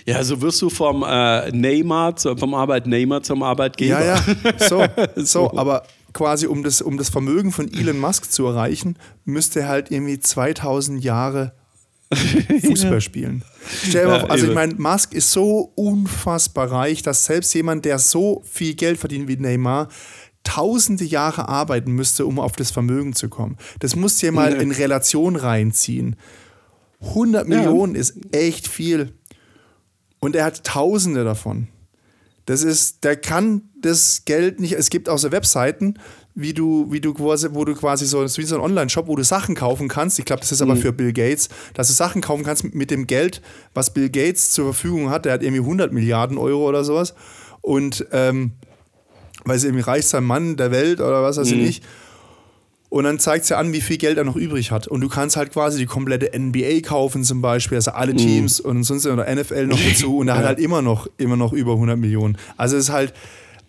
[0.06, 4.04] Ja, so wirst du vom äh, Neymar, vom Arbeitnehmer zum Arbeitgeber.
[4.04, 8.46] Ja, ja, so, so, aber quasi um das, um das Vermögen von Elon Musk zu
[8.46, 11.54] erreichen, müsste er halt irgendwie 2000 Jahre
[12.14, 13.02] Fußball ja.
[13.02, 13.44] spielen.
[13.88, 17.86] Stell dir mal vor, also ich meine, Musk ist so unfassbar reich, dass selbst jemand,
[17.86, 19.90] der so viel Geld verdient wie Neymar,
[20.48, 23.58] tausende Jahre arbeiten müsste, um auf das Vermögen zu kommen.
[23.80, 26.16] Das musst du dir mal in Relation reinziehen.
[27.02, 27.56] 100 ja.
[27.58, 29.14] Millionen ist echt viel.
[30.20, 31.68] Und er hat Tausende davon.
[32.46, 34.72] Das ist, der kann das Geld nicht.
[34.72, 35.96] Es gibt auch so Webseiten,
[36.34, 39.24] wie du, wie du quasi, wo du quasi so, wie so ein Online-Shop, wo du
[39.24, 40.18] Sachen kaufen kannst.
[40.18, 40.80] Ich glaube, das ist aber mhm.
[40.80, 43.42] für Bill Gates, dass du Sachen kaufen kannst mit dem Geld,
[43.74, 45.26] was Bill Gates zur Verfügung hat.
[45.26, 47.14] Der hat irgendwie 100 Milliarden Euro oder sowas.
[47.62, 48.54] Und ähm,
[49.48, 51.64] weil sie irgendwie reichster Mann der Welt oder was weiß ich mhm.
[51.64, 51.84] nicht.
[52.90, 54.88] Und dann zeigt sie an, wie viel Geld er noch übrig hat.
[54.88, 58.18] Und du kannst halt quasi die komplette NBA kaufen zum Beispiel, also alle mhm.
[58.18, 58.70] Teams mhm.
[58.70, 60.18] und sonst oder NFL noch dazu.
[60.18, 60.40] Und er ja.
[60.40, 62.38] hat halt immer noch, immer noch über 100 Millionen.
[62.56, 63.14] Also es ist halt,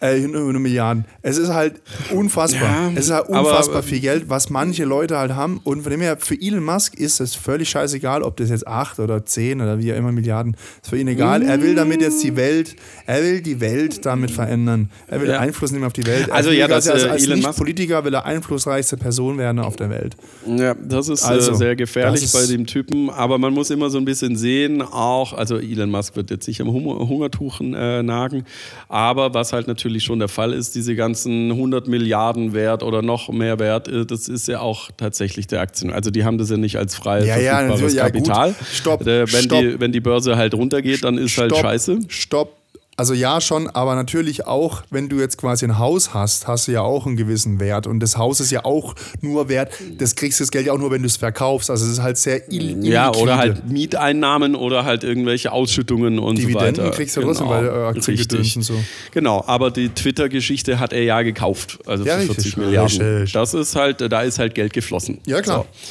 [0.00, 1.04] äh, eine Milliarden.
[1.22, 1.80] Es ist halt
[2.12, 2.62] unfassbar.
[2.62, 5.60] Ja, es ist halt unfassbar aber, viel Geld, was manche Leute halt haben.
[5.64, 9.00] Und von dem her, für Elon Musk ist es völlig scheißegal, ob das jetzt acht
[9.00, 11.42] oder zehn oder wie auch immer Milliarden, ist für ihn egal.
[11.42, 14.90] Er will damit jetzt die Welt, er will die Welt damit verändern.
[15.08, 15.40] Er will ja.
[15.40, 16.30] Einfluss nehmen auf die Welt.
[16.30, 19.90] Also ja, das, als, als Elon Musk Politiker will er einflussreichste Person werden auf der
[19.90, 20.16] Welt.
[20.46, 23.10] Ja, das ist äh, also, sehr gefährlich ist bei dem Typen.
[23.10, 26.60] Aber man muss immer so ein bisschen sehen, auch, also Elon Musk wird jetzt nicht
[26.60, 28.44] am Hungertuchen äh, nagen,
[28.88, 33.00] aber was halt natürlich natürlich schon der Fall ist, diese ganzen 100 Milliarden wert oder
[33.00, 35.90] noch mehr wert, äh, das ist ja auch tatsächlich der Aktien.
[35.92, 38.48] Also die haben das ja nicht als freies Ja, ja, natürlich, ja, Kapital.
[38.52, 38.66] gut.
[38.70, 39.60] Stopp, Äh, wenn, stopp.
[39.60, 42.00] Die, wenn die Börse halt runtergeht, dann ist halt Stopp, scheiße.
[42.08, 42.54] Stopp.
[42.98, 46.72] Also ja schon, aber natürlich auch, wenn du jetzt quasi ein Haus hast, hast du
[46.72, 47.86] ja auch einen gewissen Wert.
[47.86, 50.78] Und das Haus ist ja auch nur wert, das kriegst du das Geld ja auch
[50.78, 51.70] nur, wenn du es verkaufst.
[51.70, 56.38] Also es ist halt sehr ill Ja, oder halt Mieteinnahmen oder halt irgendwelche Ausschüttungen und
[56.38, 56.96] Dividenden so weiter.
[56.96, 58.56] kriegst du trotzdem bei äh, richtig.
[58.56, 58.74] und so.
[59.12, 62.36] Genau, aber die Twitter-Geschichte hat er ja gekauft, also Ja, für richtig.
[62.54, 63.00] 40 Milliarden.
[63.00, 63.32] Richtig.
[63.32, 65.20] Das ist halt, da ist halt Geld geflossen.
[65.24, 65.66] Ja, klar.
[65.70, 65.84] So.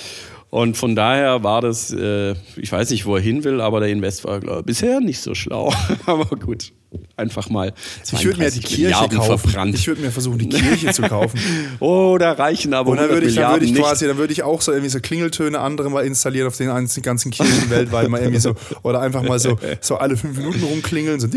[0.50, 3.90] Und von daher war das, äh, ich weiß nicht, wo er hin will, aber der
[3.90, 5.74] Invest war glaub, ich, bisher nicht so schlau.
[6.06, 6.72] aber gut,
[7.16, 7.74] einfach mal.
[8.04, 9.40] Ich würde mir die 32 Kirche Milliarden kaufen.
[9.40, 9.76] verbrannt.
[9.76, 11.40] Ich würde mir versuchen, die Kirche zu kaufen.
[11.80, 13.82] oh, da reichen aber Und dann 100 würde ich, dann würde ich nicht.
[13.82, 17.02] quasi, dann würde ich auch so irgendwie so Klingeltöne andere mal installieren auf den ganzen
[17.02, 21.20] ganzen Kirchen weltweit mal irgendwie so oder einfach mal so, so alle fünf Minuten rumklingeln,
[21.20, 21.28] so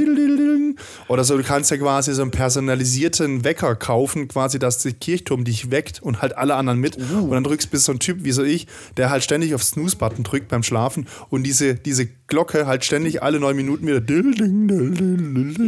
[1.09, 1.37] oder so.
[1.37, 6.03] Du kannst ja quasi so einen personalisierten Wecker kaufen, quasi, dass der Kirchturm dich weckt
[6.03, 6.99] und halt alle anderen mit.
[6.99, 7.25] Uh.
[7.25, 10.25] Und dann drückst bis so ein Typ wie so ich, der halt ständig auf Snooze-Button
[10.25, 14.01] drückt beim Schlafen und diese, diese Glocke halt ständig alle neun Minuten wieder.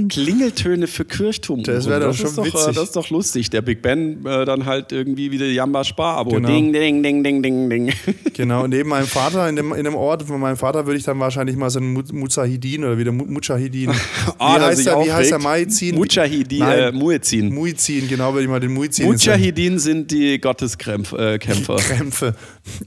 [0.08, 1.62] Klingeltöne für Kirchturm.
[1.64, 2.74] Das wäre doch ist schon doch, äh, witzig.
[2.74, 3.50] Das ist doch lustig.
[3.50, 6.30] Der Big Ben äh, dann halt irgendwie wieder Jamba Spar-Abo.
[6.30, 6.48] Genau.
[6.48, 7.92] Ding, ding, ding, ding, ding, ding.
[8.34, 11.20] Genau, neben meinem Vater, in dem, in dem Ort von meinem Vater, würde ich dann
[11.20, 13.90] wahrscheinlich mal so einen Mu- Muzahidin oder wieder Mu- Mujahidin.
[13.90, 13.94] Wie
[14.38, 15.04] Ah, der heißt er?
[15.04, 15.38] Wie heißt er?
[15.38, 15.94] Maizin?
[15.96, 17.52] Mujahidin, äh, Muezzin.
[17.54, 19.06] Muizin, genau, würde ich mal den Muizin.
[19.06, 21.34] Mujahidin sind die Gotteskämpfer.
[21.34, 21.76] Äh, Kämpfer.
[21.88, 22.34] Krämpfe.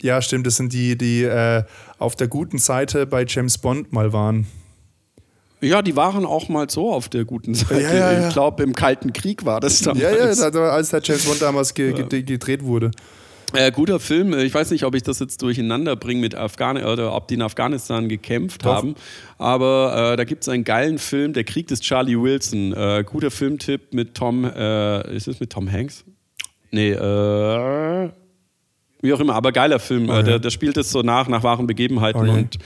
[0.01, 1.63] Ja, stimmt, das sind die, die äh,
[1.97, 4.47] auf der guten Seite bei James Bond mal waren.
[5.61, 7.81] ja, die waren auch mal so auf der guten Seite.
[7.81, 8.27] Ja, ja, ja.
[8.27, 10.01] Ich glaube, im Kalten Krieg war das damals.
[10.03, 12.91] Ja, ja, als der James Bond damals ge, ge, gedreht wurde.
[13.53, 14.37] Äh, guter Film.
[14.37, 17.41] Ich weiß nicht, ob ich das jetzt durcheinander bringe mit Afghan oder ob die in
[17.41, 18.75] Afghanistan gekämpft Doch.
[18.75, 18.95] haben.
[19.37, 22.73] Aber äh, da gibt es einen geilen Film, Der Krieg des Charlie Wilson.
[22.73, 24.45] Äh, guter Filmtipp mit Tom.
[24.45, 26.03] Äh, ist es mit Tom Hanks?
[26.71, 28.09] Nee, äh.
[29.05, 30.07] Wie auch immer, aber geiler Film.
[30.07, 30.19] ja.
[30.19, 32.31] Äh, der, der spielt es so nach, nach wahren Begebenheiten Okay.
[32.31, 32.57] und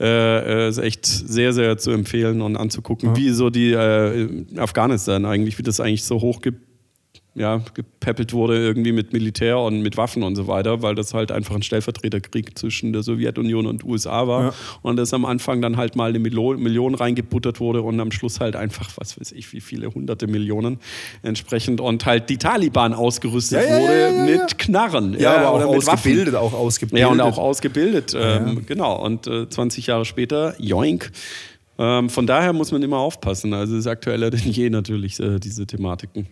[0.00, 5.24] äh, äh, ist echt sehr, sehr zu empfehlen und anzugucken, wie so die äh, Afghanistan
[5.24, 6.60] eigentlich, wie das eigentlich so hoch gibt
[7.34, 11.32] ja, gepäppelt wurde irgendwie mit Militär und mit Waffen und so weiter, weil das halt
[11.32, 14.54] einfach ein Stellvertreterkrieg zwischen der Sowjetunion und USA war Ja.
[14.82, 18.38] und das am Anfang dann halt mal eine Milo Million reingebuttert wurde und am Schluss
[18.38, 20.78] halt einfach, was weiß ich, wie viele hunderte Millionen
[21.22, 24.58] entsprechend und halt die Taliban ausgerüstet Ja, ja, ja, wurde ja, ja, mit.
[24.58, 25.16] Knarren.
[25.18, 25.88] Ja, aber oder auch Waffen.
[25.94, 27.00] ausgebildet, auch ausgebildet.
[27.00, 28.36] Ja, und auch ausgebildet, ja.
[28.46, 29.02] ähm, genau.
[29.02, 31.10] Und äh, 20 Jahre später, joink.
[31.78, 33.54] Ähm, von daher muss man immer aufpassen.
[33.54, 36.26] Also es ist aktueller denn je natürlich, äh, diese Thematiken.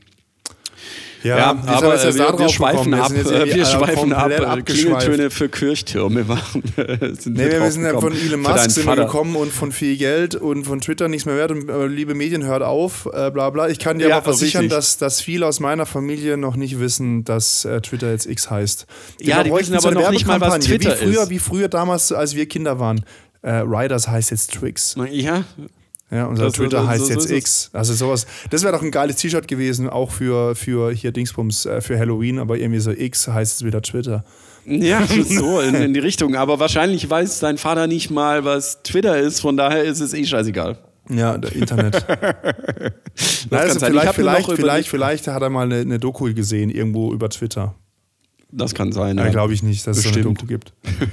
[1.22, 3.10] Ja, soll aber jetzt äh, wir, wir schweifen ab.
[3.10, 4.30] äh, Wir alle schweifen ab.
[4.30, 4.62] komplett äh.
[4.72, 6.62] Klingeltöne für Kirchtürme machen.
[6.76, 8.12] sind Nee, wir sind ja von.
[8.12, 11.50] Elon Musk sind wir gekommen und von viel Geld und von Twitter nichts mehr wert
[11.50, 13.68] und äh, liebe Medien, hört auf, äh, bla bla.
[13.68, 14.76] Ich kann dir Ja, aber versichern, richtig.
[14.76, 18.86] dass, dass viele aus meiner Familie noch nicht wissen, dass äh, Twitter jetzt X heißt.
[19.20, 21.30] Ja, die bräuchten wissen aber noch nicht mal, was Twitter wie früher, ist.
[21.30, 23.04] Wie früher damals, als wir Kinder waren.
[23.42, 24.96] Riders heißt jetzt Twix.
[25.10, 25.44] Ja,
[26.10, 27.30] Ja, unser Das- Twitter heißt so jetzt.
[27.30, 27.70] X.
[27.72, 28.26] Also sowas.
[28.50, 32.38] Das wäre doch ein geiles T-Shirt gewesen, auch für, für hier Dingsbums, äh, für Halloween,
[32.40, 34.24] aber irgendwie so X heißt es wieder Twitter.
[34.66, 36.34] ja so in, in die Richtung.
[36.34, 39.40] Aber wahrscheinlich weiß dein Vater nicht mal, was Twitter ist.
[39.40, 40.78] Von daher ist es eh scheißegal.
[41.08, 42.04] Ja, der Internet.
[43.50, 47.28] Na, also vielleicht, vielleicht, vielleicht, vielleicht hat er mal eine, eine Doku gesehen, irgendwo über
[47.30, 47.74] Twitter.
[48.52, 49.16] Das kann sein.
[49.16, 49.30] Ja, Ja.
[49.30, 50.38] Glaube ich nicht, dass es so eine Bestimmt.
[50.40, 50.72] Doku gibt.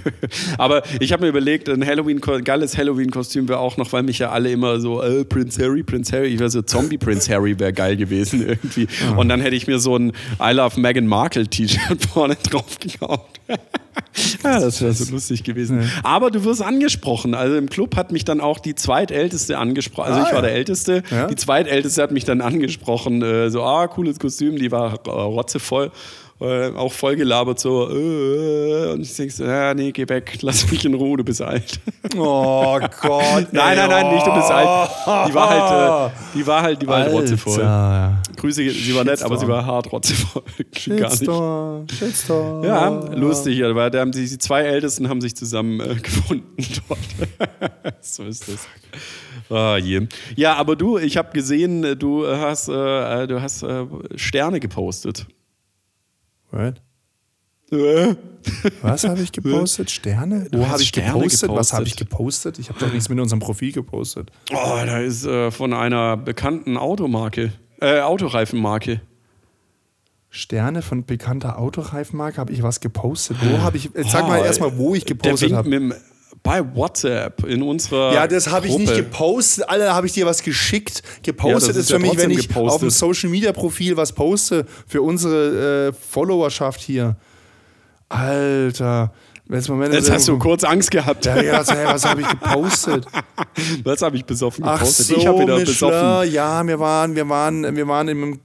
[0.58, 4.32] Aber ich habe mir überlegt, ein Halloween, geiles Halloween-Kostüm wäre auch noch, weil mich ja
[4.32, 7.74] alle immer so, äh, Prince Harry, Prince Harry, ich wäre so Zombie Prince Harry wäre
[7.74, 8.88] geil gewesen irgendwie.
[9.16, 13.40] Und dann hätte ich mir so ein I Love Meghan Markle T-Shirt vorne drauf gekauft.
[14.44, 15.90] ja, das wäre so lustig gewesen.
[16.04, 17.34] Aber du wirst angesprochen.
[17.36, 20.08] Also im Club hat mich dann auch die zweitälteste angesprochen.
[20.12, 20.48] Also Ah, ich war ja.
[20.48, 21.04] der Älteste.
[21.12, 21.28] Ja.
[21.28, 23.22] Die zweitälteste hat mich dann angesprochen.
[23.22, 24.58] Äh, so, ah, cooles Kostüm.
[24.58, 25.92] Die war äh, rotzevoll.
[26.40, 27.90] Äh, auch voll gelabert so.
[27.90, 30.38] Äh, und ich denke so, ja, nee, geh weg.
[30.42, 31.80] Lass mich in Ruhe, du bist alt.
[32.16, 33.48] Oh Gott.
[33.52, 34.90] nein, nein, nein, nicht du bist alt.
[35.28, 38.18] Die war halt, äh, die war halt, die war halt rotzevoll.
[38.36, 40.44] Grüße, sie war nett, aber sie war hart rotzevoll.
[40.78, 42.64] Shitstorm, Shitstorm.
[42.64, 46.56] Ja, lustig, weil da haben die, die zwei Ältesten haben sich zusammen äh, gefunden
[46.88, 47.00] dort.
[48.02, 48.68] so ist das.
[49.50, 50.08] Ah, je.
[50.36, 55.26] Ja, aber du, ich habe gesehen, äh, du hast, äh, du hast äh, Sterne gepostet.
[56.52, 56.82] What?
[57.72, 58.16] Äh?
[58.82, 59.92] Was habe ich gepostet?
[59.92, 60.48] Sterne?
[60.52, 61.50] Wo habe ich Sterne gepostet?
[61.50, 61.88] Was habe gepostet.
[61.88, 62.60] ich gepostet?
[62.60, 64.32] Ich habe doch nichts mit unserem Profil gepostet.
[64.52, 64.56] Oh,
[64.86, 69.02] da ist äh, von einer bekannten Automarke, äh, Autoreifenmarke.
[70.30, 73.38] Sterne von bekannter Autoreifenmarke habe ich was gepostet.
[73.42, 73.90] Wo habe ich.
[73.96, 75.70] Sag mal Oh, erstmal, wo ich Der gepostet habe.
[75.70, 75.96] mit
[76.48, 79.68] bei WhatsApp in unserer Ja, das habe ich nicht gepostet.
[79.68, 81.04] Alle habe ich dir was geschickt.
[81.22, 82.72] Gepostet Ja, das ist, ist für ja mich, wenn ich gepostet.
[82.74, 87.18] auf dem Social Media Profil was poste für unsere äh, Followerschaft hier.
[88.08, 89.12] Alter.
[89.50, 91.26] Jetzt, Moment, Jetzt hast du kurz Angst gehabt.
[91.26, 93.06] Ja, ja, also, hey, was habe ich gepostet?
[93.84, 95.06] Was habe ich besoffen Ach gepostet?
[95.08, 95.66] so, ich habe wieder Michelin.
[95.66, 96.32] besoffen.
[96.32, 98.40] Ja, wir waren, wir waren, wir waren im,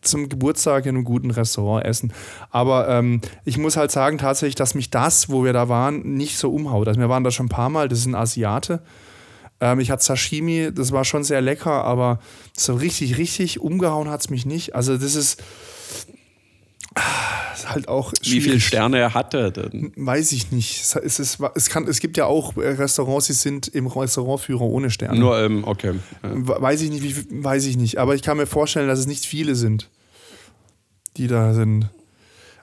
[0.00, 2.12] zum Geburtstag in einem guten Restaurant essen.
[2.50, 6.38] Aber ähm, ich muss halt sagen tatsächlich, dass mich das, wo wir da waren, nicht
[6.38, 6.88] so umhaut.
[6.88, 7.88] Also wir waren da schon ein paar Mal.
[7.88, 8.80] Das ist ein Asiate.
[9.60, 12.20] Ähm, ich hatte Sashimi, das war schon sehr lecker, aber
[12.56, 14.74] so richtig, richtig umgehauen hat es mich nicht.
[14.74, 15.42] Also das ist,
[17.54, 18.66] ist halt auch Wie viele schwierig.
[18.66, 19.14] Sterne er
[19.50, 19.92] denn?
[19.96, 20.80] Weiß ich nicht.
[20.82, 24.90] Es, ist, es, kann, es gibt ja auch äh, Restaurants, die sind im Restaurantführer ohne
[24.90, 25.18] Sterne.
[25.18, 25.94] Nur, ähm, okay.
[26.22, 26.30] Ja.
[26.34, 27.98] We- Weiß ich nicht, wie, weiß ich nicht.
[27.98, 29.90] Aber ich kann mir vorstellen, dass es nicht viele sind,
[31.16, 31.88] die da sind.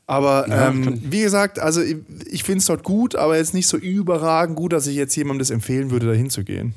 [0.08, 1.98] Aber Ja, ähm, wie gesagt, also ich,
[2.30, 5.40] ich finde es dort gut, aber jetzt nicht so überragend gut, dass ich jetzt jemandem
[5.40, 6.74] das empfehlen würde, da hinzugehen.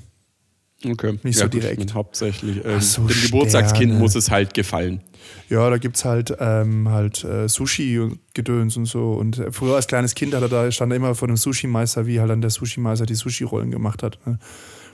[0.85, 1.19] Okay.
[1.23, 1.95] Nicht ja, so direkt.
[1.95, 2.65] Hauptsächlich.
[2.65, 3.99] Ähm, so, dem Geburtstagskind Sterne.
[3.99, 5.01] muss es halt gefallen.
[5.49, 9.13] Ja, da gibt es halt, ähm, halt äh, Sushi und Gedöns und so.
[9.13, 12.07] Und äh, früher als kleines Kind hat er da, stand er immer vor dem Sushi-Meister,
[12.07, 14.19] wie halt dann der Sushi-Meister die Sushi-Rollen gemacht hat.
[14.27, 14.39] Ne?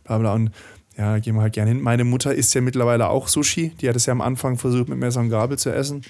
[0.04, 0.34] Bla, bla.
[0.34, 0.50] Und
[0.96, 1.80] ja, da gehen wir halt gerne hin.
[1.80, 3.70] Meine Mutter isst ja mittlerweile auch Sushi.
[3.80, 6.02] Die hat es ja am Anfang versucht, mit Messer und Gabel zu essen.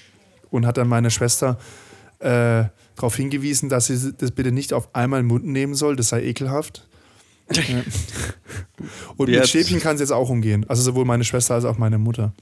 [0.49, 1.57] Und hat dann meine Schwester
[2.19, 2.65] äh,
[2.95, 5.95] darauf hingewiesen, dass sie das bitte nicht auf einmal im Mund nehmen soll.
[5.95, 6.87] Das sei ekelhaft.
[7.57, 7.83] Ja.
[9.17, 10.65] Und mit Jetzt- Stäbchen kann es jetzt auch umgehen.
[10.67, 12.33] Also sowohl meine Schwester als auch meine Mutter.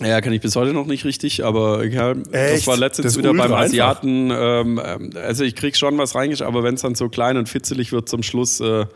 [0.00, 3.32] Ja, kann ich bis heute noch nicht richtig, aber ja, das war letztens Das wieder
[3.32, 3.52] beim.
[3.52, 4.28] Asiaten.
[4.32, 7.48] Ähm, ähm, also ich krieg schon was reingesch, aber wenn es dann so klein und
[7.48, 8.86] fitzelig wird zum Schluss, äh,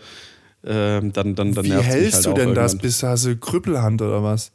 [0.67, 2.73] ähm, dann, dann, dann Wie hältst halt du denn das?
[2.73, 2.83] irgendwann.
[2.83, 4.51] Bist du hast du Krüppelhand oder was?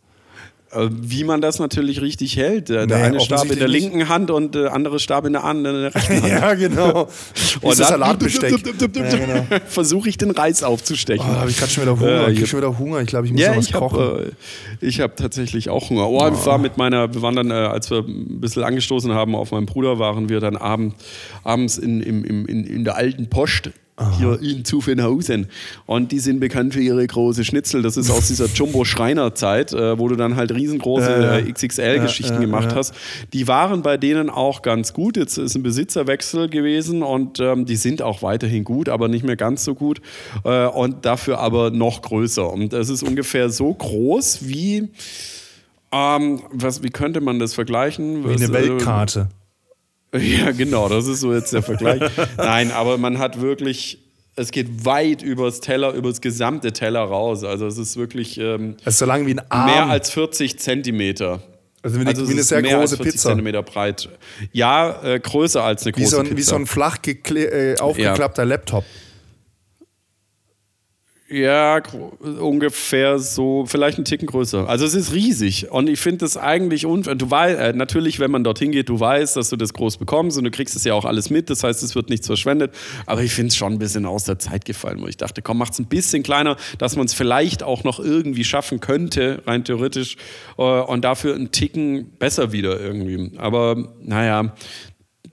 [0.75, 2.69] Äh, Wie man das natürlich richtig hält.
[2.69, 5.43] Der, der Nee, eine Stab in der linken Hand und der andere Stab in der,
[5.43, 6.27] an, in der rechten Hand.
[6.27, 7.07] Ja, genau.
[7.61, 8.51] Und das dann- Salatbesteck.
[8.93, 9.45] Ja, genau.
[9.67, 11.25] Versuche ich den Reis aufzustechen.
[11.27, 12.27] Oh, da habe ich gerade schon wieder Hunger.
[12.27, 12.99] Äh, ich habe schon wieder Hunger.
[13.01, 14.19] Ich glaube, ich muss Ja, was ich habe kochen.
[14.19, 16.09] äh, ich hab tatsächlich auch Hunger.
[16.09, 19.35] Oh, ich war mit meiner, wir waren dann, äh, als wir ein bisschen angestoßen haben
[19.35, 20.95] auf meinen Bruder, waren wir dann abend,
[21.43, 23.69] abends in, im, in, in der alten Post.
[24.17, 25.47] Hier in Zuffenhausen.
[25.85, 27.83] Und die sind bekannt für ihre große Schnitzel.
[27.83, 32.73] Das ist aus dieser Jumbo-Schreiner-Zeit, äh, wo du dann halt riesengroße äh, XXL-Geschichten ja, gemacht
[32.73, 32.95] hast.
[33.33, 35.15] Die waren bei denen auch ganz gut.
[35.15, 39.35] Jetzt ist ein Besitzerwechsel gewesen und ähm, die sind auch weiterhin gut, aber nicht mehr
[39.35, 40.01] ganz so gut.
[40.43, 42.51] Äh, und dafür aber noch größer.
[42.51, 44.89] Und es ist ungefähr so groß wie.
[45.91, 48.27] Ähm, was, wie könnte man das vergleichen?
[48.27, 49.29] Wie eine äh, Weltkarte.
[50.17, 52.01] ja, genau, das ist so jetzt der Vergleich.
[52.37, 53.97] Nein, aber man hat wirklich,
[54.35, 57.43] es geht weit übers Teller, übers gesamte Teller raus.
[57.43, 59.65] Also es ist wirklich ähm, ist so lang wie ein Arm.
[59.65, 61.41] mehr als 40 Zentimeter.
[61.81, 63.29] also wie eine, es wie eine sehr mehr als große 40 Pizza.
[63.29, 64.09] Zentimeter breit.
[64.51, 66.37] Ja, äh, größer als eine Wie große so, ein, Pizza.
[66.37, 68.85] wie so ein flach äh, aufgeklappter Laptop.
[71.33, 71.81] Ja,
[72.39, 74.69] ungefähr so, vielleicht einen Ticken größer.
[74.69, 77.15] Also es ist riesig und ich finde das eigentlich unfair.
[77.15, 80.37] Du weißt, äh, natürlich, wenn man dorthin geht, du weißt, dass du das groß bekommst
[80.37, 81.49] und du kriegst es ja auch alles mit.
[81.49, 82.75] Das heißt, es wird nichts verschwendet.
[83.07, 85.57] Aber ich finde es schon ein bisschen aus der Zeit gefallen, wo ich dachte, komm,
[85.57, 90.17] macht's ein bisschen kleiner, dass man es vielleicht auch noch irgendwie schaffen könnte, rein theoretisch,
[90.59, 93.31] äh, und dafür einen Ticken besser wieder irgendwie.
[93.39, 94.53] Aber naja.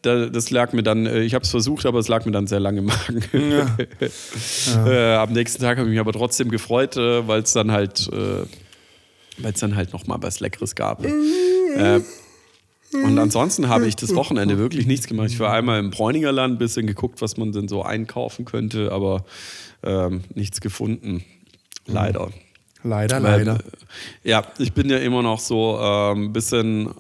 [0.03, 2.47] Da- Das lag mir dann, äh, ich habe es versucht, aber es lag mir dann
[2.47, 3.23] sehr lange im Magen.
[4.87, 8.09] Äh, am nächsten Tag habe ich mich aber trotzdem gefreut, äh, weil es dann halt,
[8.13, 8.45] äh,
[9.39, 11.05] weil es dann halt noch mal was Leckeres gab.
[11.05, 12.01] äh,
[12.93, 15.29] und ansonsten habe ich das Wochenende wirklich nichts gemacht.
[15.31, 19.25] Ich war einmal im Bräuningerland, ein bisschen geguckt, was man denn so einkaufen könnte, aber
[19.85, 21.25] ähm, nichts gefunden.
[21.87, 22.31] Leider.
[22.83, 23.57] Leider, Weil, leider.
[24.25, 26.91] äh, Ja, ich bin ja immer noch so ein ähm, bisschen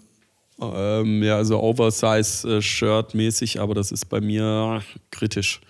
[0.60, 5.60] ähm, ja, so Oversize-Shirt-mäßig, aber das ist bei mir kritisch.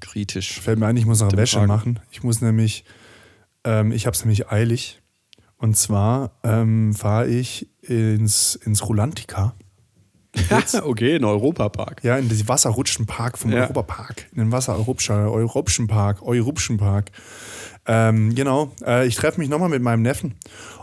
[0.00, 0.60] Kritisch.
[0.60, 1.68] Fällt mir ein, ich muss noch Wäsche Kragen.
[1.68, 2.00] machen.
[2.10, 2.84] Ich muss nämlich,
[3.64, 5.00] ähm, ich habe es nämlich eilig.
[5.58, 9.54] Und zwar ähm, fahre ich ins, ins Rulantica.
[10.84, 12.02] okay, in Europapark.
[12.02, 13.62] Ja, in den Wasserrutschenpark vom Ja.
[13.64, 14.26] Europapark.
[14.32, 17.10] In den Wasserrutschen Europschen Park, Europschen Park.
[17.86, 20.36] Ähm, genau, äh, ich treffe mich nochmal mit meinem Neffen.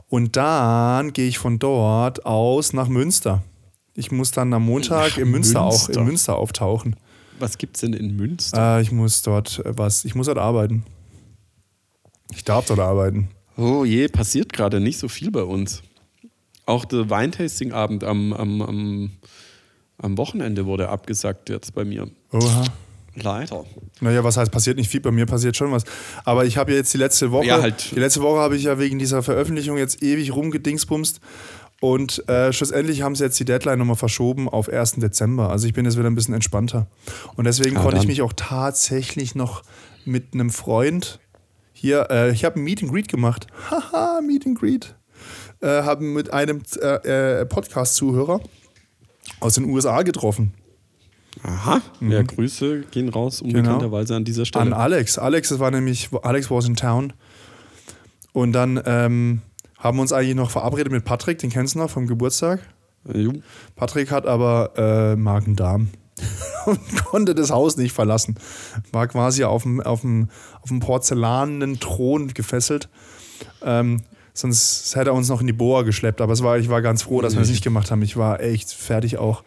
[0.09, 3.43] Und dann gehe ich von dort aus nach Münster.
[3.93, 5.99] Ich muss dann am Montag Nach im Münster, auch Münster.
[5.99, 6.95] in Münster auftauchen.
[7.39, 8.77] Was gibt's denn in Münster?
[8.77, 10.83] Äh, ich muss dort äh, was, ich muss dort arbeiten.
[12.31, 13.29] Ich darf dort arbeiten.
[13.57, 15.81] Oh je, passiert gerade nicht so viel bei uns.
[16.65, 19.11] Auch der Weintasting-Abend am, am, am,
[19.97, 22.09] am Wochenende wurde abgesagt jetzt bei mir.
[22.31, 22.63] Oha.
[23.19, 23.65] Leider.
[23.99, 25.83] Naja, was heißt, passiert nicht viel, bei mir passiert schon was.
[26.23, 27.91] Aber ich habe ja jetzt die letzte Woche, Ja, halt.
[27.95, 31.19] die letzte Woche habe ich ja wegen dieser Veröffentlichung jetzt ewig rumgedingsbumst.
[31.79, 34.93] Und äh, schlussendlich haben sie jetzt die Deadline nochmal verschoben auf 1.
[34.93, 35.49] Dezember.
[35.49, 36.87] Also ich bin jetzt wieder ein bisschen entspannter.
[37.35, 39.63] Und deswegen Ja, konnte ich mich auch tatsächlich noch
[40.05, 41.19] mit einem Freund
[41.73, 43.45] hier, äh, ich habe ein Meet and Greet gemacht.
[43.69, 44.95] Haha, Meet and Greet.
[45.61, 48.39] Äh, haben mit einem äh, äh, Podcast-Zuhörer
[49.39, 50.53] aus den USA getroffen.
[51.43, 51.81] Aha.
[52.01, 54.65] Ja, Grüße gehen raus, unbekannterweise an dieser Stelle.
[54.65, 55.17] An Alex.
[55.17, 57.13] Alex, das war nämlich, Alex was in town.
[58.33, 59.41] Und dann ähm,
[59.77, 62.61] haben wir uns eigentlich noch verabredet mit Patrick, den kennst du noch vom Geburtstag.
[63.13, 63.33] Jo.
[63.75, 65.89] Patrick hat aber äh, Magen-Darm
[66.65, 68.35] und konnte das Haus nicht verlassen.
[68.91, 70.29] War quasi auf dem, auf dem,
[70.61, 72.89] auf dem porzellanen Thron gefesselt.
[73.63, 74.01] Ähm,
[74.33, 76.21] sonst hätte er uns noch in die Boa geschleppt.
[76.21, 78.01] Aber es war, ich war ganz froh, dass wir das nicht gemacht haben.
[78.01, 79.43] Ich war echt fertig auch.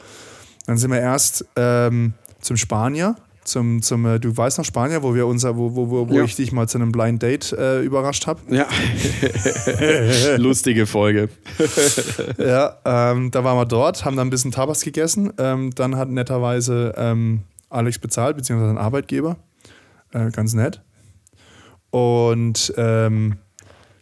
[0.70, 3.16] Dann sind wir erst ähm, zum Spanier.
[3.42, 6.22] Zum, zum, äh, du weißt noch Spanier, wo wir unser, wo, wo, wo, wo Ja.
[6.22, 8.38] ich dich mal zu einem Blind Date äh, überrascht habe.
[8.54, 8.68] Ja.
[10.36, 11.28] Lustige Folge.
[12.38, 15.32] Ja, ähm, da waren wir dort, haben dann ein bisschen Tabas gegessen.
[15.38, 19.38] Ähm, dann hat netterweise ähm, Alex bezahlt, beziehungsweise ein Arbeitgeber.
[20.12, 20.82] Äh, ganz nett.
[21.90, 23.38] Und ähm,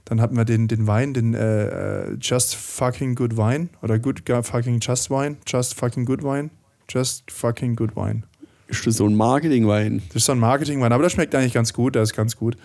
[0.04, 4.22] dann hatten wir den, den Wein, den äh, äh, Just Fucking Good Wine oder Good
[4.42, 5.36] Fucking Just Wine.
[5.46, 6.48] Just Fucking Good Wine.
[6.88, 8.22] Just Fucking Good Wine.
[8.68, 10.02] Ist das so ein Marketingwein?
[10.08, 12.56] Das ist so ein Marketingwein, aber der schmeckt eigentlich ganz gut, der ist ganz gut.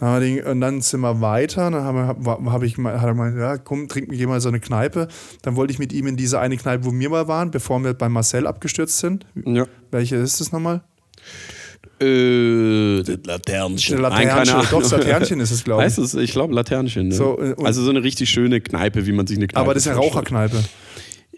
[0.00, 3.58] Und dann sind wir weiter, dann haben wir, hab, ich mal, hat er mal, ja,
[3.58, 5.06] komm, trink mir geh mal so eine Kneipe.
[5.42, 7.94] Dann wollte ich mit ihm in diese eine Kneipe, wo wir mal waren, bevor wir
[7.94, 9.24] bei Marcel abgestürzt sind.
[9.44, 9.66] Ja.
[9.92, 10.82] Welche ist das nochmal?
[12.00, 13.98] Äh, das Laternchen.
[13.98, 14.56] Laternchen.
[14.56, 14.66] Nein.
[14.70, 15.86] Doch, das Laternchen ist es, glaube ich.
[15.86, 16.14] Heißt es?
[16.14, 17.08] Ich glaube Laternchen.
[17.08, 17.14] Ne?
[17.14, 19.86] So, äh, also so eine richtig schöne Kneipe, wie man sich eine Kneipe Aber das
[19.86, 19.94] ist ja.
[19.94, 20.64] Raucherkneipe.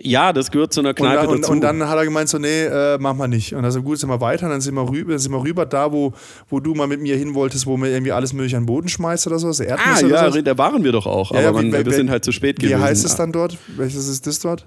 [0.06, 1.52] Ja, das gehört zu einer Und, Kneipe dann- und, dazu.
[1.52, 3.54] und dann hat er gemeint, so, nee, äh, machen wir nicht.
[3.54, 5.42] Und dann sind wir gut, sind wir weiter, dann sind wir rüber, dann sind wir
[5.42, 6.12] rüber da, wo,
[6.50, 8.88] wo du mal mit mir hin wolltest, wo mir irgendwie alles mögliche an den Boden
[8.88, 11.30] schmeißt oder so, so ah, Erdnüsse ja, da waren wir doch auch.
[11.32, 12.82] Ja, aber ja, man, wie- wir wie- sind halt zu spät Wie gewesen.
[12.82, 13.56] heißt es dann dort?
[13.76, 14.66] Welches ist das dort?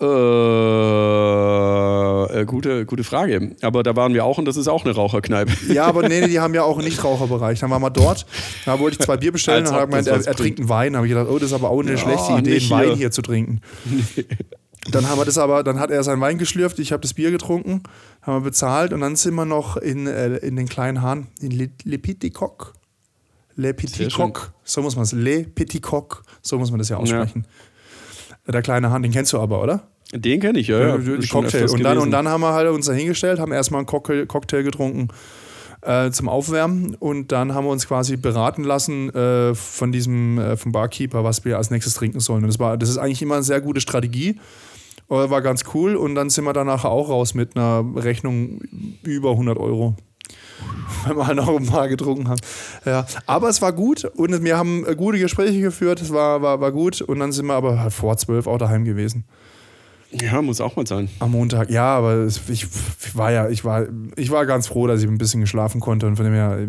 [0.00, 0.04] Äh,
[2.40, 3.54] äh, gute, gute Frage.
[3.62, 5.52] Aber da waren wir auch und das ist auch eine Raucherkneipe.
[5.72, 7.60] Ja, aber nee, nee, die haben ja auch einen Nichtraucherbereich.
[7.60, 8.26] Dann waren wir dort,
[8.64, 10.96] da wollte ich zwei Bier bestellen und ob gemeint, er, er trinkt einen Wein.
[10.96, 13.10] Habe ich gedacht, oh, das ist aber auch eine Ja, schlechte Idee, einen Wein hier.
[13.10, 13.60] zu trinken.
[14.90, 17.30] Dann haben wir das aber, dann hat er seinen Wein geschlürft, ich habe das Bier
[17.30, 17.82] getrunken,
[18.20, 21.52] haben wir bezahlt und dann sind wir noch in, äh, in den kleinen Hahn, in
[21.52, 22.74] Le, Le Petit Coq.
[23.56, 24.24] Le Petit Sehr schön.
[24.32, 27.46] Coq, so muss man es, Le Petit Coq, so muss man das ja aussprechen.
[28.46, 29.88] Der kleine Hahn, den kennst du aber, oder?
[30.12, 30.96] Den kenne ich, ja.
[30.96, 31.22] ja.
[31.22, 31.70] schon Cocktail.
[31.70, 34.62] Und dann, und dann haben wir halt uns da hingestellt, haben erstmal einen Cocktail, Cocktail
[34.62, 35.08] getrunken
[35.84, 40.56] äh, zum Aufwärmen und dann haben wir uns quasi beraten lassen äh, von diesem äh,
[40.56, 42.44] vom Barkeeper, was wir als nächstes trinken sollen.
[42.44, 44.40] Und das war, das ist eigentlich immer eine sehr gute Strategie.
[45.10, 48.60] Äh, War ganz cool und dann sind wir danach auch raus mit einer Rechnung
[49.02, 49.96] über 100 Euro.
[51.06, 52.40] Weil wir halt noch ein paar getrunken haben.
[52.84, 56.00] Ja, aber es war gut und wir haben äh, gute Gespräche geführt.
[56.00, 58.84] Es war, war, war gut und dann sind wir aber halt vor zwölf auch daheim
[58.84, 59.24] gewesen.
[60.12, 61.08] Ja, muss auch mal sein.
[61.18, 62.66] Am Montag, ja, aber ich
[63.14, 66.16] war ja, ich war, ich war ganz froh, dass ich ein bisschen geschlafen konnte und
[66.16, 66.68] von dem her,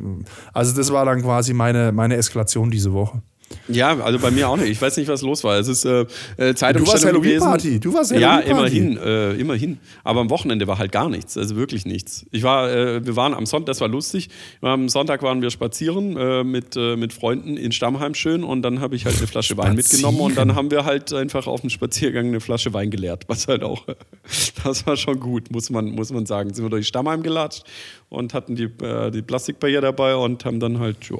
[0.51, 3.21] also das war dann quasi meine, meine Eskalation diese Woche.
[3.67, 4.69] Ja, also bei mir auch nicht.
[4.69, 5.57] Ich weiß nicht, was los war.
[5.59, 7.41] Es ist äh, äh, Du warst Zeitumstellung gewesen.
[7.45, 8.77] Halloween-Party, du warst Ja, Halloween-Party.
[8.77, 9.77] immerhin, äh, immerhin.
[10.03, 12.25] Aber am Wochenende war halt gar nichts, also wirklich nichts.
[12.31, 14.29] Ich war, äh, wir waren am Sonntag, das war lustig.
[14.61, 18.79] Am Sonntag waren wir spazieren äh, mit, äh, mit Freunden in Stammheim schön und dann
[18.81, 21.69] habe ich halt eine Flasche Wein mitgenommen und dann haben wir halt einfach auf dem
[21.69, 23.85] Spaziergang eine Flasche Wein geleert, was halt auch,
[24.63, 26.53] das war schon gut, muss man, muss man sagen.
[26.53, 27.63] Sind wir durch Stammheim gelatscht
[28.09, 31.17] und hatten die, äh, die Plastikbarriere dabei und haben dann halt, ja,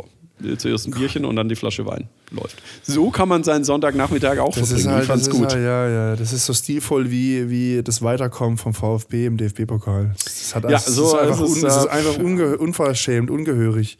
[0.57, 2.57] zuerst ein Bierchen und dann die Flasche Wein läuft.
[2.83, 4.79] So kann man seinen Sonntagnachmittag auch Das verbringen.
[4.79, 5.47] ist halt, ich fand's das gut.
[5.47, 9.37] Ist halt, ja, ja, das ist so stilvoll wie, wie das Weiterkommen vom VfB im
[9.37, 10.13] DFB-Pokal.
[10.23, 13.29] Das, hat- Ja, das so ist einfach, ist es, un, das ist einfach unge, unverschämt,
[13.31, 13.97] ungehörig.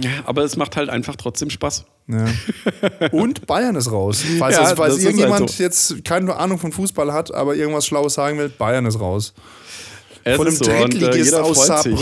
[0.00, 1.84] Ja, aber es macht halt einfach trotzdem Spaß.
[2.08, 2.24] Ja.
[3.12, 4.24] Und Bayern ist raus.
[4.38, 5.62] Falls, Ja, falls irgendjemand halt so.
[5.62, 9.34] jetzt keine Ahnung von Fußball hat, aber irgendwas Schlaues sagen will, Bayern ist raus.
[10.24, 11.94] Es von einem so, äh, Drittligist jeder aus freut sich.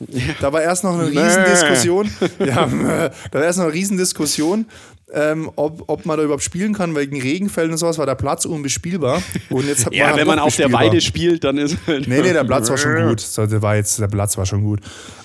[0.40, 1.08] Da war erst noch eine.
[1.10, 2.10] Riesendiskussion.
[2.38, 2.66] ja,
[3.30, 4.66] da war erst noch eine Riesendiskussion,
[5.12, 8.44] ähm, ob, ob man da überhaupt spielen kann, wegen Regenfällen und sowas war der Platz
[8.44, 9.22] unbespielbar.
[9.50, 10.72] Und jetzt hat Ja, man wenn man auf der.
[10.72, 13.24] Weide spielt, dann ist halt Nee, nee, der Platz war schon gut.
[13.36, 14.80] Der, war jetzt, der Platz war schon gut.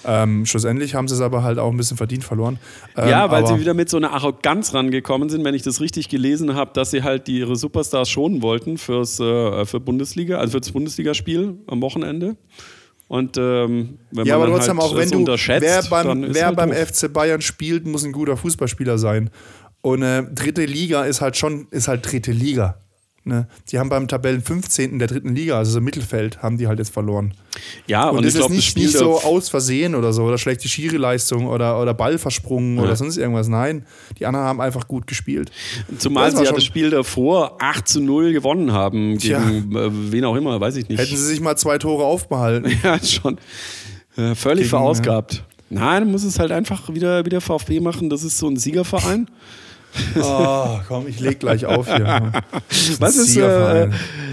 [0.06, 2.60] Ähm, schlussendlich haben sie es aber halt auch ein bisschen verdient verloren.
[2.96, 6.10] Ähm, Ja, weil sie wieder mit so einer Arroganz rangekommen sind, wenn ich das richtig
[6.10, 10.62] gelesen habe, dass sie halt ihre Superstars schonen wollten fürs äh, für Bundesliga, also für
[10.62, 12.36] das Bundesligaspiel am Wochenende.
[13.12, 16.24] Und ähm, wenn Ja, man aber trotzdem halt auch, wenn das du, unterschätzt, wer beim,
[16.24, 16.78] ist wer halt beim doof.
[16.80, 19.30] FC Bayern spielt, muss ein guter Fußballspieler sein.
[19.82, 22.78] Und äh, dritte Liga ist halt schon, ist halt dritte Liga.
[23.24, 23.48] Ne?
[23.70, 24.98] Die haben beim Tabellen 15.
[24.98, 27.36] der dritten Liga, also so im Mittelfeld, haben die halt jetzt verloren.
[27.86, 30.24] Ja, und, Und, das ist glaube, das nicht, Spiel nicht so aus Versehen oder so,
[30.24, 32.84] oder schlechte Schiri-Leistung oder, oder Ball versprungen Ja.
[32.84, 33.48] oder sonst irgendwas.
[33.48, 33.86] Nein,
[34.18, 35.52] die anderen haben einfach gut gespielt.
[36.00, 40.26] Zumal Das sie ja das Spiel davor 8 zu 0 gewonnen haben gegen äh, wen
[40.26, 41.00] auch immer, weiß ich nicht.
[41.00, 42.72] Hätten sie sich mal zwei Tore aufbehalten.
[42.84, 43.38] ja, schon.
[44.18, 45.44] Äh, völlig Gegen, verausgabt.
[45.70, 48.10] Nein, du musst es halt einfach wieder, wieder VfB machen.
[48.10, 49.28] Das ist so ein Siegerverein.
[50.22, 52.32] Oh, komm, ich leg gleich auf hier.
[53.00, 53.90] Was ist, äh,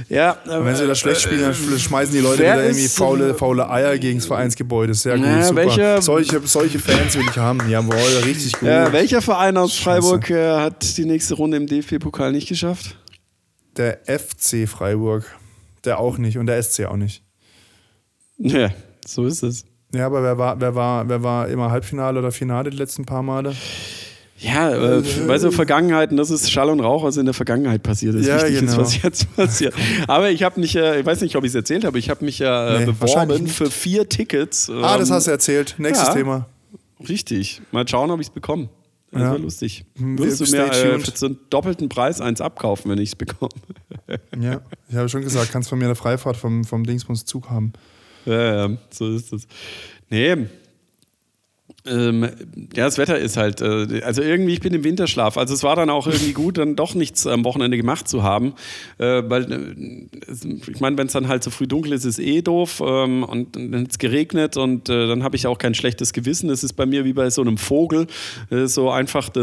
[0.09, 3.35] ja, Und wenn sie das schlecht spielen, dann schmeißen die Leute wieder irgendwie faule, äh,
[3.35, 4.95] faule Eier gegen das Vereinsgebäude.
[4.95, 5.57] Sehr gut, Na, super.
[5.63, 7.61] welcher- solche, solche Fans will ich haben.
[7.69, 7.95] Jawohl,
[8.25, 8.69] richtig gut.
[8.69, 9.77] Ja, welcher Verein aus.
[9.77, 12.97] Freiburg äh, hat die nächste Runde im DFB-Pokal nicht geschafft?
[13.77, 15.25] Der FC Freiburg.
[15.85, 17.23] Der auch nicht und der SC auch nicht.
[18.39, 18.71] Ja,
[19.07, 19.65] so ist es.
[19.95, 23.23] Ja, aber wer war, wer war, wer war immer Halbfinale oder Finale die letzten paar
[23.23, 23.55] Male?
[24.41, 28.15] Ja, äh, weißt du, Vergangenheiten, das ist Schall und Rauch, was in der Vergangenheit passiert
[28.15, 28.27] ist.
[28.27, 28.79] Ja, Wichtig ist, genau.
[28.79, 29.75] was jetzt passiert.
[30.07, 32.25] Aber ich habe mich, äh, ich weiß nicht, ob ich es erzählt habe, ich habe
[32.25, 34.71] mich ja äh, Nee, beworben für vier Tickets.
[34.71, 35.75] Ah, das ähm, hast du erzählt.
[35.79, 36.15] Nächstes ja.
[36.15, 36.47] Thema.
[37.09, 37.63] Richtig.
[37.73, 38.69] Mal schauen, ob ich es bekomme.
[39.11, 39.31] Das Ja.
[39.33, 39.85] wäre lustig.
[39.97, 43.17] Hm, Würdest du mir äh, für so einen doppelten Preis eins abkaufen, wenn ich es
[43.17, 43.51] bekomme?
[44.41, 47.75] Ja, ich habe schon gesagt, kannst von mir eine Freifahrt vom, vom Dingsbums Zug haben.
[48.25, 49.47] Ja, ja, so ist es.
[50.09, 50.47] Nee.
[51.87, 52.25] Ähm,
[52.75, 55.39] ja, das Wetter ist halt, äh, also irgendwie, ich bin im Winterschlaf.
[55.39, 58.53] Also es war dann auch irgendwie gut, dann doch nichts am Wochenende gemacht zu haben.
[58.99, 62.19] Äh, weil, äh, es- ich meine, wenn es dann halt so früh dunkel ist, ist
[62.19, 62.83] eh doof.
[62.85, 66.51] Ähm, und dann hat es geregnet und äh, dann habe ich auch kein schlechtes Gewissen.
[66.51, 68.07] Es ist bei mir wie bei so einem Vogel,
[68.51, 69.41] äh, so einfach äh,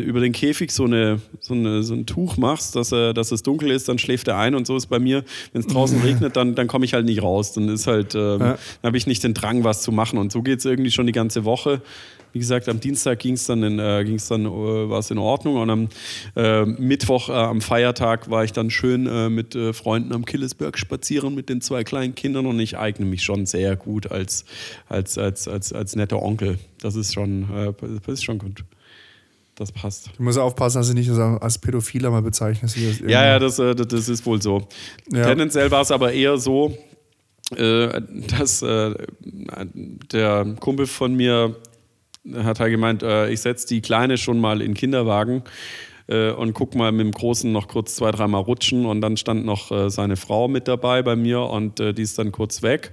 [0.00, 3.70] über den Käfig so, eine, so, eine, so ein Tuch machst, dass, dass es dunkel
[3.70, 5.24] ist, dann schläft er ein und so ist bei mir.
[5.52, 7.54] Wenn es draußen regnet, dann, dann komme ich halt nicht raus.
[7.54, 8.36] Dann ist halt, ähm, Ja.
[8.38, 10.18] dann habe ich nicht den Drang, was zu machen.
[10.18, 11.71] Und so geht es irgendwie schon die ganze Woche.
[12.32, 15.18] Wie gesagt, am Dienstag ging es dann, in, äh, ging's dann äh, war es in
[15.18, 15.56] Ordnung.
[15.56, 15.88] Und am
[16.34, 20.78] äh, Mittwoch, äh, am Feiertag, war ich dann schön äh, mit äh, Freunden am Killesberg
[20.78, 22.46] spazieren mit den zwei kleinen Kindern.
[22.46, 24.46] Und ich eigne mich schon sehr gut als,
[24.88, 26.58] als, als, als, als netter Onkel.
[26.80, 27.72] Das ist schon, äh,
[28.06, 28.64] das ist schon gut.
[29.54, 30.08] Das passt.
[30.16, 32.76] Du musst aufpassen, dass du nicht als Pädophiler mal bezeichnest.
[33.06, 34.66] Ja, ja, das, das ist wohl so.
[35.12, 35.26] Ja.
[35.26, 36.74] Tendenziell war es aber eher so,
[37.56, 38.94] dass äh,
[40.12, 41.56] der Kumpel von mir
[42.34, 45.42] hat halt gemeint, äh, ich setze die Kleine schon mal in Kinderwagen
[46.06, 49.44] äh, und guck mal mit dem Großen noch kurz zwei, dreimal rutschen und dann stand
[49.44, 52.92] noch äh, seine Frau mit dabei bei mir und äh, die ist dann kurz weg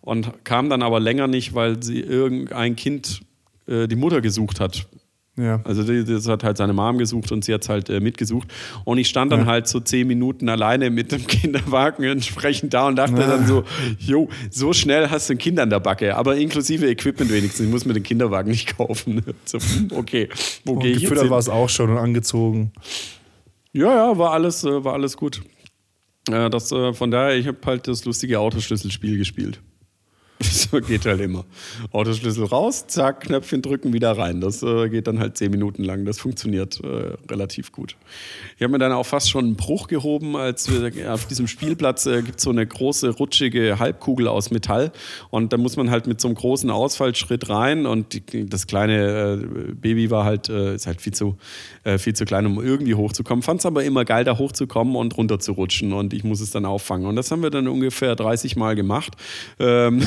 [0.00, 3.20] und kam dann aber länger nicht, weil sie irgendein Kind
[3.66, 4.86] äh, die Mutter gesucht hat.
[5.38, 5.60] Ja.
[5.64, 8.48] Also das hat halt seine Mom gesucht und sie hat es halt äh, mitgesucht.
[8.84, 9.46] Und ich stand dann Ja.
[9.46, 13.26] halt so zehn Minuten alleine mit dem Kinderwagen entsprechend da und dachte Ja.
[13.28, 13.64] dann so,
[13.98, 17.66] jo, so schnell hast du ein Kind an der Backe, aber inklusive Equipment wenigstens.
[17.66, 19.22] Ich muss mir den Kinderwagen nicht kaufen.
[19.44, 19.58] So,
[19.94, 20.28] okay,
[20.64, 21.30] wo Und gehe ich jetzt hin?
[21.30, 22.72] war es auch schon und angezogen.
[23.72, 25.42] Ja, ja, war alles, äh, war alles gut.
[26.30, 29.60] Äh, das, äh, von daher, ich habe halt das lustige Autoschlüsselspiel gespielt.
[30.66, 31.44] So geht halt immer.
[31.92, 34.40] Autoschlüssel raus, zack, Knöpfchen drücken, wieder rein.
[34.40, 36.04] Das äh, geht dann halt zehn Minuten lang.
[36.04, 37.96] Das funktioniert äh, relativ gut.
[38.56, 42.06] Ich habe mir dann auch fast schon einen Bruch gehoben, als wir auf diesem Spielplatz
[42.06, 44.92] äh, gibt es so eine große, rutschige Halbkugel aus Metall.
[45.30, 47.86] Und da muss man halt mit so einem großen Ausfallschritt rein.
[47.86, 51.36] Und die, das kleine äh, Baby war halt, äh, ist halt viel zu,
[51.84, 53.42] äh, viel zu klein, um irgendwie hochzukommen.
[53.42, 55.92] Fand es aber immer geil, da hochzukommen und runter zu rutschen.
[55.92, 57.06] Und ich muss es dann auffangen.
[57.06, 59.14] Und das haben wir dann ungefähr 30 Mal gemacht.
[59.58, 60.02] Ähm,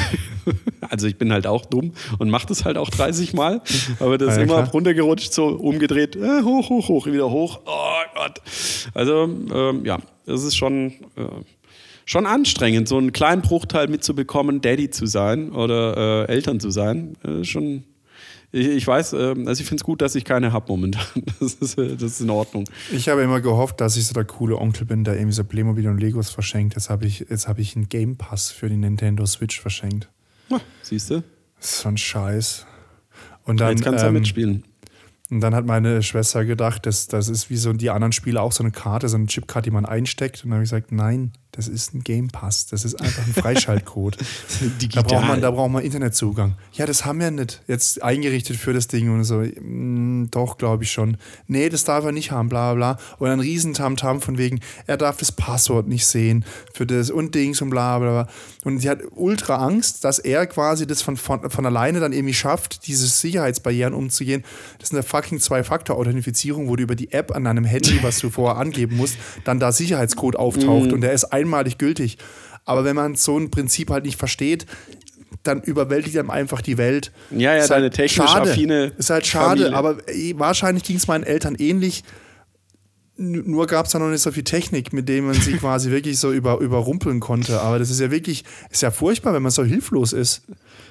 [0.89, 3.61] also ich bin halt auch dumm und mache das halt auch 30 Mal.
[3.99, 4.71] Aber das Ja, immer klar.
[4.71, 7.59] runtergerutscht, so umgedreht, äh, hoch, hoch, hoch, wieder hoch.
[7.65, 8.41] Oh Gott.
[8.93, 11.25] Also ähm, ja, das ist schon, äh,
[12.05, 17.15] schon anstrengend, so einen kleinen Bruchteil mitzubekommen, Daddy zu sein oder äh, Eltern zu sein.
[17.23, 17.83] Äh, schon.
[18.51, 21.03] Ich, ich weiß, äh, also ich finde es gut, dass ich keine habe momentan.
[21.39, 22.65] Das ist, äh, das ist in Ordnung.
[22.91, 25.87] Ich habe immer gehofft, dass ich so der coole Onkel bin, der irgendwie so Playmobil
[25.87, 26.75] und Legos verschenkt.
[26.75, 30.09] Jetzt habe ich, jetzt habe ich einen Game Pass für die Nintendo Switch verschenkt.
[30.81, 31.23] Siehst du?
[31.59, 32.65] Das ist so ein Scheiß.
[33.45, 34.63] Und dann, Jetzt kannst du ja ähm, mitspielen.
[35.29, 38.51] und dann hat meine Schwester gedacht, das, das ist wie so die anderen Spiele auch
[38.51, 40.43] so eine Karte, so eine Chipkarte, die man einsteckt.
[40.43, 42.67] Und dann habe ich gesagt, nein, das ist ein Game Pass.
[42.67, 44.17] Das ist einfach ein Freischaltcode.
[44.93, 46.55] Da braucht, man, da braucht man Internetzugang.
[46.73, 47.61] Ja, das haben wir nicht.
[47.67, 49.39] Jetzt eingerichtet für das Ding und so.
[49.39, 51.17] mm, Doch, glaube ich schon.
[51.47, 53.03] Nee, das darf er nicht haben, bla bla bla.
[53.17, 57.33] Und ein riesen Tamtam von wegen, er darf das Passwort nicht sehen für das und
[57.35, 58.27] Dings und bla bla bla.
[58.63, 62.33] Und sie hat ultra Angst, dass er quasi das von, von, von alleine dann irgendwie
[62.35, 64.43] schafft, diese Sicherheitsbarrieren umzugehen.
[64.77, 68.29] Das ist eine fucking Zwei-Faktor-Authentifizierung, wo du über die App an deinem Handy, was du
[68.29, 72.17] vorher angeben musst, dann da Sicherheitscode auftaucht und der ist einmalig gültig.
[72.65, 74.65] Aber wenn man so ein Prinzip halt nicht versteht,
[75.43, 77.11] dann überwältigt einem einfach die Welt.
[77.31, 78.51] Ja, ja, Ist deine halt technisch schade.
[78.51, 79.77] affine Ist halt schade, Familie.
[79.77, 82.03] aber eh, wahrscheinlich ging es meinen Eltern ähnlich.
[83.15, 86.19] nur gab es da noch nicht so viel Technik, mit dem man sie quasi wirklich
[86.19, 87.61] so über, überrumpeln konnte.
[87.61, 90.43] Aber das ist ja wirklich, ist ja furchtbar, wenn man so hilflos ist.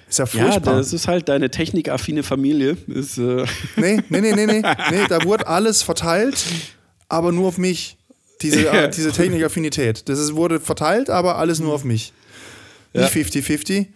[0.09, 0.72] Ist ja furchtbar.
[0.72, 2.76] Ja, das ist halt deine technikaffine Familie.
[2.86, 3.44] Ist, äh
[3.76, 5.07] nee, nee, nee, nee, nee, nee.
[5.09, 6.42] Da wurde alles verteilt,
[7.09, 7.97] aber nur auf mich.
[8.43, 8.86] Diese, ja.
[8.86, 10.09] diese Technikaffinität.
[10.09, 12.12] Das ist, wurde verteilt, aber alles nur auf mich.
[12.93, 13.86] Nicht 50-50.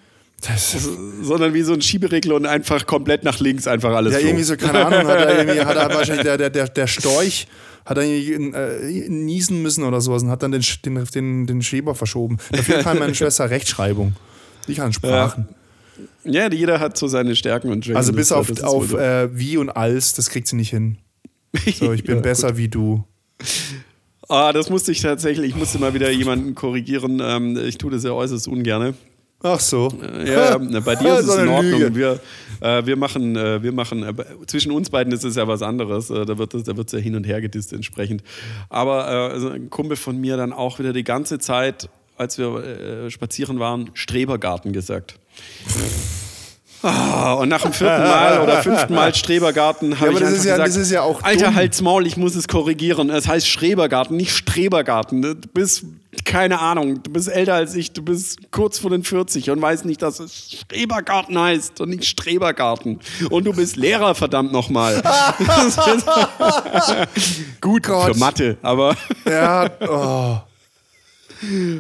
[1.22, 4.12] sondern wie so ein Schieberegler und einfach komplett nach links einfach alles.
[4.12, 4.26] Ja, so.
[4.26, 7.47] irgendwie so, keine Ahnung, hat er, irgendwie, hat er wahrscheinlich der, der, der Storch
[7.84, 11.95] hat er äh, niesen müssen oder sowas und hat dann den, den, den, den Schieber
[11.95, 12.38] verschoben.
[12.51, 14.14] Dafür kann meine Schwester Rechtschreibung.
[14.68, 15.49] Ich kann Sprachen.
[16.24, 16.45] Ja.
[16.45, 17.97] ja, jeder hat so seine Stärken und Schwächen.
[17.97, 20.99] Also bis auf, auf äh, wie und als, das kriegt sie nicht hin.
[21.78, 22.57] So, ich bin ja, besser gut.
[22.59, 23.05] wie du.
[24.33, 27.20] Ah, das musste ich tatsächlich, ich musste mal wieder jemanden korrigieren.
[27.22, 28.95] Ähm, ich tue das ja äußerst ungern.
[29.43, 29.93] Ach so.
[30.03, 31.95] Äh, ja, bei dir ist es in Ordnung.
[31.95, 32.18] Wir,
[32.62, 34.14] äh, wir machen, äh, wir machen äh,
[34.47, 36.09] zwischen uns beiden ist es ja was anderes.
[36.09, 38.22] Äh, da wird es da ja hin und her gedisst entsprechend.
[38.70, 43.11] Aber äh, also ein Kumpel von mir dann auch wieder die ganze Zeit, als wir
[43.11, 45.16] spazieren waren, Strebergarten gesagt.
[46.83, 50.64] Oh, und nach dem vierten Mal oder fünften Mal Strebergarten habe ja, ich einfach ja,
[50.64, 51.55] gesagt, ja Alter, dumm.
[51.55, 53.11] halt's Maul, ich muss es korrigieren.
[53.11, 55.22] Es heißt Strebergarten, nicht Strebergarten.
[55.22, 55.85] Du bist,
[56.24, 59.85] keine Ahnung, du bist älter als ich, du bist kurz vor den 40 und weißt
[59.85, 62.99] nicht, dass es Strebergarten heißt und nicht Strebergarten.
[63.30, 64.97] Und du bist Lehrer, verdammt nochmal.
[67.61, 68.12] Gut Gott.
[68.12, 68.97] für Mathe, aber...
[69.24, 70.51] ja, oh.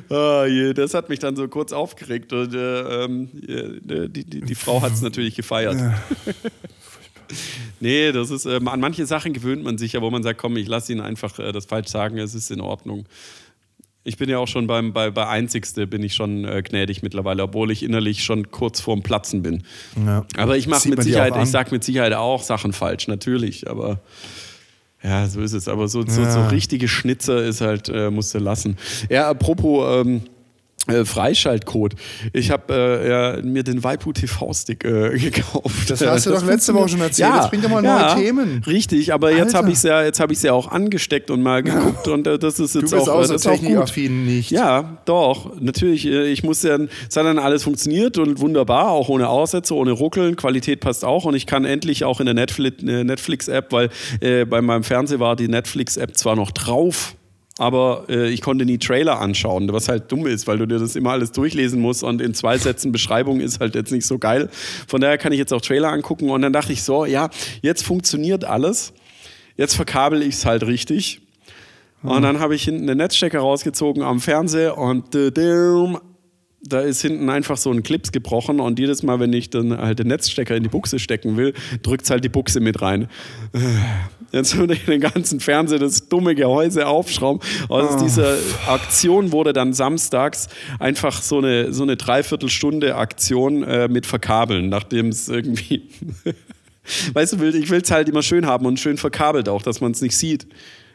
[0.08, 4.82] Oh, das hat mich dann so kurz aufgeregt und äh, ähm, die, die, die, Frau
[4.82, 5.78] hat es natürlich gefeiert.
[5.78, 5.94] Ja.
[7.80, 10.56] nee, das ist, ähm, an manche Sachen gewöhnt man sich ja, wo man sagt, komm,
[10.56, 13.06] ich lasse ihn einfach äh, das falsch sagen, es ist in Ordnung.
[14.04, 17.44] Ich bin ja auch schon beim, bei, bei Einzigste bin ich schon äh, gnädig mittlerweile,
[17.44, 19.62] obwohl ich innerlich schon kurz vorm Platzen bin.
[20.04, 20.26] Ja.
[20.36, 24.00] Aber ich mache mit Sicherheit, ich sage mit Sicherheit auch Sachen falsch, natürlich, aber
[25.02, 25.68] ja, so ist es.
[25.68, 28.76] Aber so, so, so richtige Schnitzer ist halt, äh, musst du lassen.
[29.08, 30.22] Ja, apropos ähm,
[30.88, 31.94] äh, Freischaltcode.
[32.32, 35.88] Ich habe äh, ja, mir den Waipu TV-Stick äh, gekauft.
[35.88, 37.30] Das hast du das doch letzte Woche schon erzählt.
[37.30, 38.62] Ja, jetzt bringt doch mal ja, neue Themen.
[38.66, 39.38] Richtig, aber Alter.
[39.38, 42.74] jetzt habe ich es ja, ja auch angesteckt und mal geguckt und äh, das ist
[42.74, 44.50] jetzt du bist auch, auch so technikaffin nicht.
[44.50, 45.52] Ja, doch.
[45.60, 49.74] Natürlich, äh, ich muss ja, es hat dann alles funktioniert und wunderbar, auch ohne Aussätze,
[49.76, 50.34] ohne Ruckeln.
[50.34, 54.82] Qualität passt auch und ich kann endlich auch in der Netflix-App, weil äh, bei meinem
[54.82, 57.14] Fernseher war die Netflix-App zwar noch drauf,
[57.58, 60.96] aber äh, ich konnte nie Trailer anschauen, was halt dumm ist, weil du dir das
[60.96, 64.48] immer alles durchlesen musst und in zwei Sätzen Beschreibung ist halt jetzt nicht so geil.
[64.88, 67.28] Von daher kann ich jetzt auch Trailer angucken und dann dachte ich so, ja,
[67.60, 68.92] jetzt funktioniert alles,
[69.56, 71.20] jetzt verkabel ich es halt richtig.
[72.02, 72.22] Und hm.
[72.22, 75.14] dann habe ich hinten den Netzstecker rausgezogen am Fernseher und
[76.64, 79.98] da ist hinten einfach so ein Clips gebrochen und jedes Mal, wenn ich dann halt
[79.98, 83.08] den Netzstecker in die Buchse stecken will, drückt es halt die Buchse mit rein.
[84.32, 87.42] Jetzt würde ich den ganzen Fernseher, das dumme Gehäuse aufschrauben.
[87.68, 88.02] Aus oh.
[88.02, 88.36] dieser
[88.66, 90.48] Aktion wurde dann samstags
[90.78, 95.82] einfach so eine, so eine Dreiviertelstunde Aktion äh, mit Verkabeln, nachdem es irgendwie.
[97.12, 99.92] weißt du, ich will es halt immer schön haben und schön verkabelt auch, dass man
[99.92, 100.46] es nicht sieht.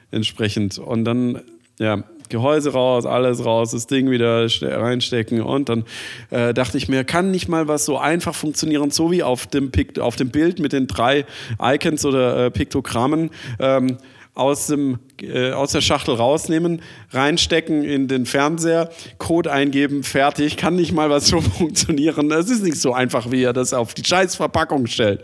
[0.09, 0.79] Entsprechend.
[0.79, 1.41] Und dann,
[1.79, 5.41] ja, Gehäuse raus, alles raus, das Ding wieder reinstecken.
[5.41, 5.85] Und dann
[6.29, 9.71] äh, dachte ich mir, kann nicht mal was so einfach funktionieren, so wie auf dem,
[9.71, 11.25] Pikt auf dem Bild mit den drei
[11.61, 13.31] Icons oder äh, Piktogrammen.
[13.59, 13.97] Ähm,
[14.37, 16.81] aus, dem, äh, aus der Schachtel rausnehmen,
[17.11, 20.57] reinstecken in den Fernseher, Code eingeben, fertig.
[20.57, 22.31] Kann nicht mal was so funktionieren.
[22.31, 25.23] Es ist nicht so einfach, wie er das auf die Scheißverpackung stellt.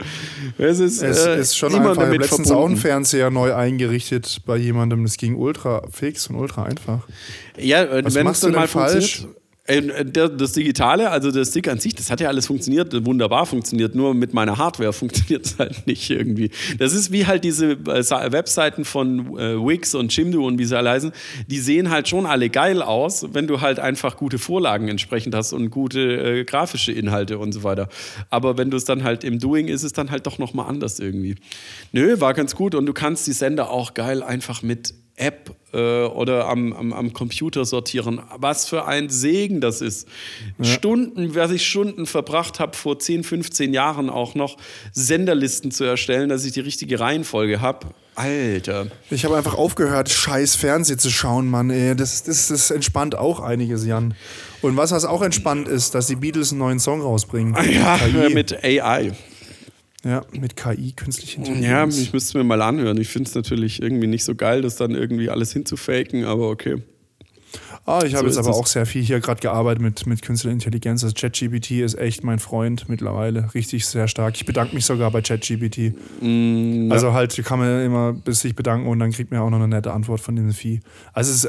[0.58, 2.04] Es ist, es äh, ist schon immer einfach.
[2.04, 2.64] damit ich habe letztens verbunden.
[2.64, 5.04] auch einen Fernseher neu eingerichtet bei jemandem.
[5.04, 7.08] Das ging ultra fix und ultra einfach.
[7.58, 11.80] Ja, äh, was wenn es dann mal falsch äh, das Digitale, also der Stick an
[11.80, 15.88] sich, das hat ja alles funktioniert, wunderbar funktioniert, nur mit meiner Hardware funktioniert es halt
[15.88, 16.52] nicht irgendwie.
[16.80, 20.78] Das ist wie halt diese äh, Webseiten von äh, Wix und Chimdo und wie sie
[20.78, 21.14] alle heißen,
[21.48, 25.54] die sehen halt schon alle geil aus, wenn du halt einfach gute Vorlagen entsprechend hast
[25.54, 27.88] und gute äh, grafische Inhalte und so weiter.
[28.30, 31.00] Aber wenn du es dann halt im Doing ist es dann halt doch nochmal anders
[31.00, 31.36] irgendwie.
[31.94, 36.06] Nö, war ganz gut und du kannst die Sender auch geil einfach mit App äh,
[36.06, 38.22] oder am, am, am, Computer sortieren.
[38.36, 40.08] Was für ein Segen das ist.
[40.58, 40.66] Ja.
[40.66, 44.58] Stunden, was ich Stunden verbracht habe, vor 10, 15 Jahren auch noch
[44.92, 47.88] Senderlisten zu erstellen, dass ich die richtige Reihenfolge habe.
[48.16, 48.88] Alter.
[49.10, 51.70] Ich habe einfach aufgehört, scheiß Fernsehen zu schauen, Mann.
[51.70, 51.96] Ey.
[51.96, 54.16] Das, das, das entspannt auch einiges, Jan.
[54.62, 57.56] Und was, was auch entspannt ist, dass die Beatles einen neuen Song rausbringen.
[57.74, 57.98] Ja,
[58.30, 59.14] mit AI.
[60.06, 61.96] Ja, mit KI, künstliche Intelligenz.
[61.96, 62.98] Ja, ich müsste mir mal anhören.
[63.00, 66.82] Ich finde es natürlich irgendwie nicht so geil, das dann irgendwie alles hinzufaken, aber okay.
[67.86, 68.56] Ah, ich habe So jetzt aber es.
[68.56, 71.04] auch sehr viel hier gerade gearbeitet mit, mit künstlicher Intelligenz.
[71.04, 73.54] Also ChatGPT ist echt mein Freund mittlerweile.
[73.54, 74.36] Richtig sehr stark.
[74.36, 75.94] Ich bedanke mich sogar bei ChatGPT.
[76.22, 76.94] Mm, ja.
[76.94, 79.68] Also halt, kann man immer bis sich bedanken und dann kriegt man auch noch eine
[79.68, 80.80] nette Antwort von dem Vieh.
[81.12, 81.46] Also es ist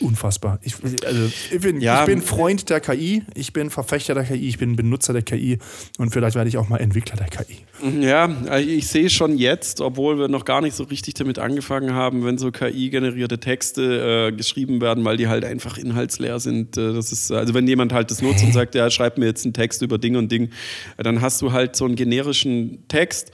[0.00, 0.58] äh, unfassbar.
[0.62, 0.74] Ich,
[1.06, 2.00] also, ich, bin, Ja.
[2.00, 5.58] ich bin Freund der KI, ich bin Verfechter der KI, ich bin Benutzer der KI
[5.98, 7.58] und vielleicht werde ich auch mal Entwickler der KI.
[8.00, 11.92] Ja, also ich sehe schon jetzt, obwohl wir noch gar nicht so richtig damit angefangen
[11.92, 16.76] haben, wenn so KI-generierte Texte äh, geschrieben werden, weil die halt einfach inhaltsleer sind.
[16.76, 19.44] Äh, das ist, also wenn jemand halt das nutzt und sagt, ja, schreib mir jetzt
[19.44, 20.50] einen Text über Ding und Ding,
[20.98, 23.30] dann hast du halt so einen generischen Text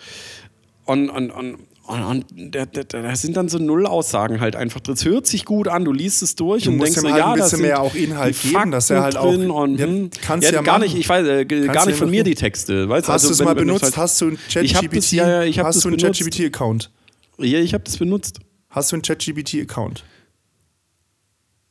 [0.84, 4.95] und, und, und und, und da, da, da sind dann so Null-Aussagen halt einfach drin.
[4.95, 7.32] Es hört sich gut an, du liest es durch Du und denkst ihm halt ja,
[7.32, 10.11] ein bisschen mehr auch Inhalt geben, dass er Fakten halt auch- Und, Ja, hm.
[10.24, 10.84] kannst ja, ja gar machen.
[10.84, 12.88] nicht, ich weiß, äh, gar nicht von mir die Texte.
[12.88, 13.82] Weißt, Hast also du es mal benutzt?
[13.82, 15.12] halt- Hast du hab das- ChatGPT?
[15.12, 15.99] ja, ja, ich hab hast du einen.
[15.99, 16.90] ChatGPT-Account?
[17.38, 18.38] Ja, ich habe das benutzt.
[18.70, 20.05] Hast du einen ChatGPT-Account?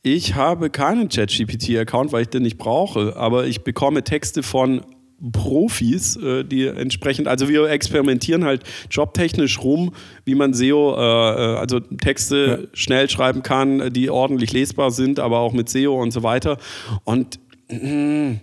[0.04, 4.82] Ich habe keinen ChatGPT-Account, weil ich den nicht brauche, aber ich bekomme Texte von
[5.30, 9.94] Profis, äh, die entsprechend, also wir experimentieren halt jobtechnisch rum,
[10.24, 15.38] wie man SEO, äh, äh, also Texte schnell schreiben kann, die ordentlich lesbar sind, aber
[15.38, 16.58] auch mit SEO und so weiter.
[17.04, 17.38] Und
[17.70, 18.40] mh,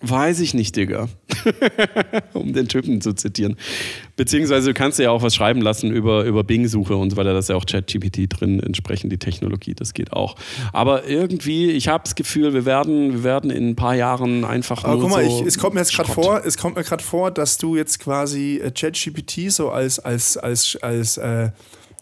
[0.00, 1.08] weiß ich nicht, Digga.
[2.32, 3.56] um den Typen zu zitieren.
[4.16, 7.32] Beziehungsweise du kannst ja auch was schreiben lassen über, über Bing-Suche und so weiter.
[7.32, 10.36] Da ist ja auch ChatGPT drin, entsprechend die Technologie, das geht auch.
[10.72, 14.84] Aber irgendwie, ich habe das Gefühl, wir werden, wir werden in ein paar Jahren einfach
[14.84, 16.84] Aber nur guck mal, so ich, es kommt mir jetzt gerade vor, es kommt mir
[16.84, 21.50] gerade vor, dass du jetzt quasi äh, ChatGPT so als als als als äh,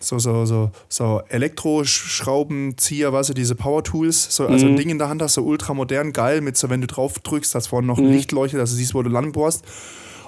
[0.01, 4.72] so so so so Elektroschraubenzieher, weißt du, diese Power Tools, so also Mhm.
[4.72, 7.55] ein Ding in der Hand hast, so ultramodern geil mit so wenn du drauf drückst,
[7.55, 8.12] dass vorne noch ein Mhm.
[8.12, 9.64] Licht leuchtet, dass du siehst, wo du lang bohrst.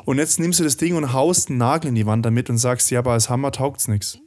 [0.04, 2.56] Und jetzt nimmst du das Ding und haust einen Nagel in die Wand damit und
[2.58, 4.18] sagst, ja, aber als Hammer taugt's nichts.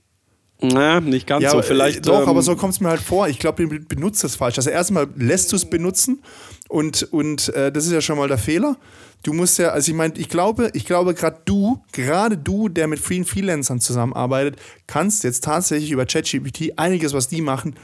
[0.62, 1.58] Na, nicht ganz Ja, so.
[1.58, 3.28] aber, Vielleicht, äh, doch, ähm, aber so kommt es mir halt vor.
[3.28, 4.58] Ich glaube, du benutzt das falsch.
[4.58, 6.22] Also erstmal lässt du es benutzen
[6.70, 8.78] und, und äh, das ist ja schon mal der Fehler.
[9.24, 12.88] Du musst ja, also ich meine, ich glaube, ich glaube, gerade du, gerade du, der
[12.88, 17.76] mit vielen Freelancern zusammenarbeitet, kannst jetzt tatsächlich über ChatGPT einiges, was die machen,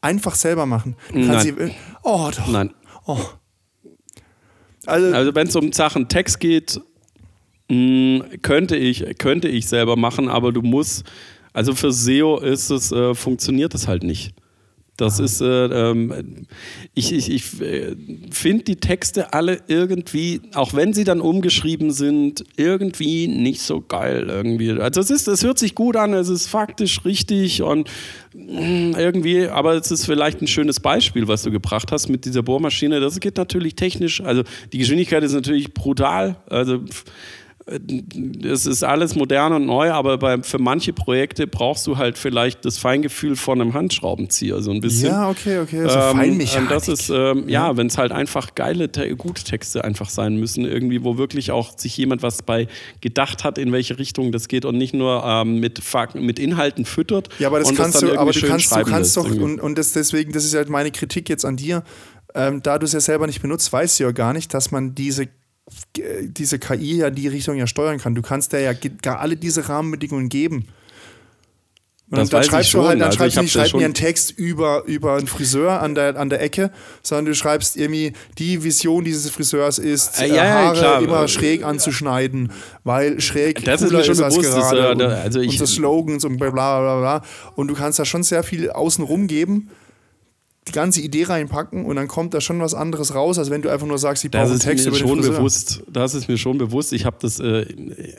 [0.00, 0.96] einfach selber machen.
[1.12, 1.40] Nein.
[1.40, 1.54] sie,
[2.02, 2.46] oh, doch.
[2.48, 2.72] Nein.
[3.06, 3.18] Oh.
[4.86, 6.80] Also, Also wenn es um Sachen Text geht,
[7.68, 11.04] mh, könnte ich, könnte ich selber machen, aber du musst,
[11.54, 14.34] also für SEO ist es, äh, funktioniert das halt nicht.
[14.96, 16.46] Das ist, äh, ähm,
[16.94, 17.96] ich, ich, ich äh,
[18.30, 24.26] finde die Texte alle irgendwie, auch wenn sie dann umgeschrieben sind, irgendwie nicht so geil
[24.28, 24.70] irgendwie.
[24.70, 27.90] Also es ist, es hört sich gut an, es ist faktisch richtig und
[28.34, 32.44] mh, irgendwie, aber es ist vielleicht ein schönes Beispiel, was du gebracht hast mit dieser
[32.44, 33.00] Bohrmaschine.
[33.00, 36.36] Das geht natürlich technisch, also die Geschwindigkeit ist natürlich brutal.
[36.48, 37.04] Also pff,
[37.66, 42.64] es ist alles modern und neu, aber bei, für manche Projekte brauchst du halt vielleicht
[42.66, 45.08] das Feingefühl von einem Handschraubenzieher, so ein bisschen.
[45.08, 45.88] ja, okay, okay.
[45.88, 46.68] So Ähm, Feinmechanik.
[46.68, 50.66] Das ist, ähm, ja, wenn es halt einfach geile, te gute Texte einfach sein müssen,
[50.66, 52.68] irgendwie, wo wirklich auch sich jemand was bei
[53.00, 55.80] gedacht hat, in welche Richtung das geht und nicht nur ähm, mit,
[56.14, 57.30] mit Inhalten füttert.
[57.38, 59.92] Ja, aber das kannst dann du, aber du kannst, du kannst doch, und, und das
[59.92, 61.82] deswegen, das ist halt meine Kritik jetzt an dir,
[62.34, 64.94] ähm, da du es ja selber nicht benutzt, weißt du ja gar nicht, dass man
[64.94, 65.28] diese,
[65.96, 68.14] diese KI ja die Richtung ja steuern kann.
[68.14, 70.66] Du kannst der ja gar alle diese Rahmenbedingungen geben.
[72.10, 74.30] Und Das dann schreibst du halt, dann Also schreibst du nicht, schreib mir einen Text
[74.32, 76.70] über, über einen Friseur an der, an der Ecke,
[77.02, 81.02] sondern du schreibst irgendwie, die Vision dieses Friseurs ist, Äh, äh, ja, Haare klar.
[81.02, 82.52] immer schräg anzuschneiden,
[82.84, 84.78] weil schräg Das ist mir schon als bewusst, das, gerade.
[84.78, 87.22] äh, da- und, also ich- und so Slogans und bla bla bla bla.
[87.56, 89.70] Und du kannst da schon sehr viel außenrum geben,
[90.66, 93.68] die ganze Idee reinpacken und dann kommt da schon was anderes raus, als wenn du
[93.68, 95.36] einfach nur sagst, ich brauche Das einen ist Text mir über den schon Friseur.
[95.36, 95.82] bewusst.
[95.92, 96.92] Das ist mir schon bewusst.
[96.94, 97.66] Ich habe das, äh,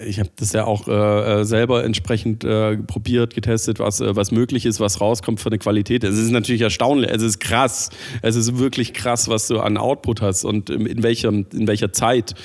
[0.05, 4.31] ich habe das ja auch äh, äh, selber entsprechend äh, probiert, getestet, was, äh, was
[4.31, 6.03] möglich ist, was rauskommt für eine Qualität.
[6.03, 7.09] Es ist natürlich erstaunlich.
[7.11, 7.89] Es ist krass.
[8.21, 12.35] Es ist wirklich krass, was du an Output hast und in, welchem, in welcher Zeit.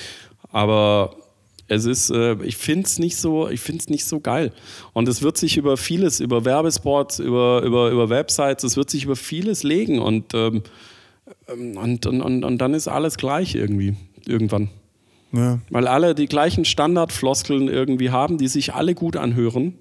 [0.51, 1.15] Aber
[1.71, 4.53] es ist, äh, ich finde es nicht so, ich finde es nicht so geil.
[4.93, 9.05] Und es wird sich über vieles, über Werbespots, über, über, über Websites, es wird sich
[9.05, 10.65] über vieles legen und, ähm,
[11.47, 13.95] ähm, und, und, und, und dann ist alles gleich irgendwie,
[14.27, 14.69] irgendwann.
[15.33, 15.61] Ja.
[15.71, 19.79] Weil alle die gleichen Standardfloskeln irgendwie haben, die sich alle gut anhören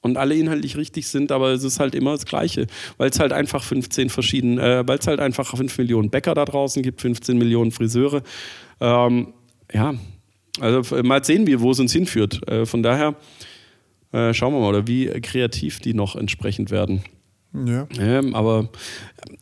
[0.00, 3.34] und alle inhaltlich richtig sind, aber es ist halt immer das Gleiche, weil es halt
[3.34, 7.36] einfach 15 verschiedene, äh, weil es halt einfach 5 Millionen Bäcker da draußen gibt, 15
[7.36, 8.22] Millionen Friseure.
[8.80, 9.34] Ähm,
[9.70, 9.94] ja,
[10.60, 12.46] also mal sehen wir, wo es uns hinführt.
[12.48, 13.14] Äh, von daher
[14.12, 17.02] äh, schauen wir mal, oder wie kreativ die noch entsprechend werden.
[17.66, 17.88] Ja.
[17.98, 18.68] Ähm, aber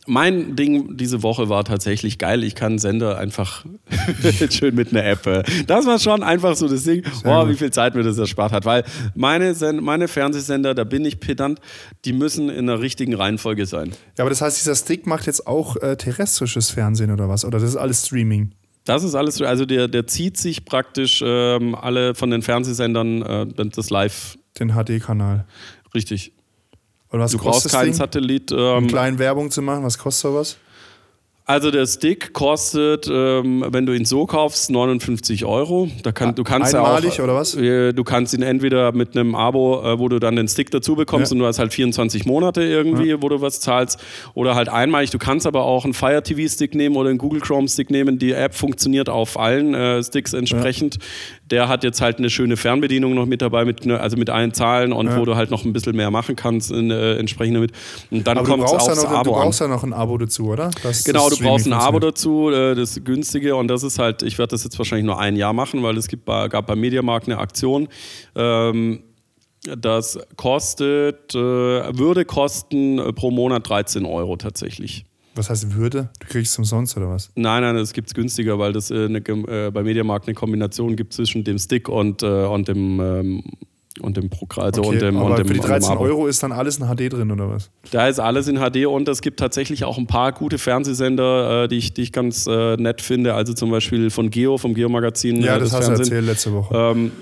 [0.07, 2.45] mein Ding diese Woche war tatsächlich geil.
[2.45, 3.67] Ich kann Sender einfach
[4.51, 5.27] schön mit einer App.
[5.27, 8.53] äh, Das war schon einfach so das Ding, oh, wie viel Zeit mir das erspart
[8.53, 8.65] hat.
[8.65, 8.85] Weil
[9.17, 11.61] meine, Sen meine Fernsehsender, da bin ich pedant,
[12.05, 13.91] die müssen in der richtigen Reihenfolge sein.
[14.17, 17.45] Ja, aber das heißt, dieser Stick macht jetzt auch äh, terrestrisches Fernsehen oder was?
[17.45, 18.53] Oder das ist alles Streaming?
[18.87, 23.67] Das ist alles, also der, der zieht sich praktisch ähm, alle von den Fernsehsendern äh,
[23.69, 25.45] das live Den HD-Kanal.
[25.95, 26.33] richtig.
[27.11, 27.93] Oder was Du brauchst kostet das keinen?
[27.93, 28.53] Satellit.
[28.53, 30.57] Um Ähm, kleine Werbung zu machen, was kostet sowas?
[31.49, 35.89] Also der Stick kostet, ähm, wenn du ihn so kaufst, 59 Euro.
[36.03, 37.55] Da kann, du kannst ja Einmalig auch, oder was?
[37.55, 40.97] Äh, Du kannst ihn entweder mit einem Abo, äh, wo du dann den Stick dazu
[40.97, 41.37] bekommst Ja.
[41.37, 44.01] und du hast halt 24 Monate irgendwie, wo du was zahlst,
[44.35, 45.11] oder halt einmalig.
[45.13, 48.19] Du kannst aber auch einen Fire TV Stick nehmen oder einen Google Chrome Stick nehmen.
[48.19, 50.99] Die App funktioniert auf allen äh, Sticks entsprechend.
[51.49, 54.53] Der hat jetzt halt eine schöne Fernbedienung noch mit dabei, mit, ne- also mit allen
[54.53, 57.71] Zahlen und wo du halt noch ein bisschen mehr machen kannst in, äh, entsprechend damit.
[58.11, 59.43] Und dann Aber du kommt es brauchst, ja aufs noch, du Abo an.
[59.43, 60.73] brauchst ja noch ein Abo dazu, oder?
[60.83, 64.23] Dass Genau, das du brauchst ein Abo dazu, äh, das günstige und das ist halt,
[64.23, 66.81] ich werde das jetzt wahrscheinlich nur ein Jahr machen, weil es gibt bei, gab beim
[66.81, 67.89] Mediamarkt eine Aktion.
[68.35, 69.03] Ähm,
[69.77, 75.05] das kostet, äh, würde kosten äh, pro Monat 13 Euro tatsächlich.
[75.35, 76.09] Was heißt Würde?
[76.19, 77.31] Du kriegst es umsonst oder was?
[77.35, 80.97] Nein, nein, das gibt es günstiger, weil das äh, eine, äh, bei Mediamarkt eine Kombination
[80.97, 83.43] gibt zwischen dem Stick und, äh, und dem ähm,
[84.01, 84.67] und dem Programm.
[84.67, 86.05] Also Okay, und dem, aber und dem, für die und dem 13 Abo.
[86.05, 87.71] Euro ist dann alles in HD drin oder was?
[87.91, 91.69] Da ist alles in HD und es gibt tatsächlich auch ein paar gute Fernsehsender, äh,
[91.69, 93.35] die, ich, die ich ganz äh, nett finde.
[93.35, 95.41] Also zum Beispiel von Geo, vom Geo-Magazin.
[95.43, 96.05] Ja, äh, das hast du Fernsehen.
[96.05, 96.77] erzählt letzte Woche.
[96.77, 97.13] Ähm,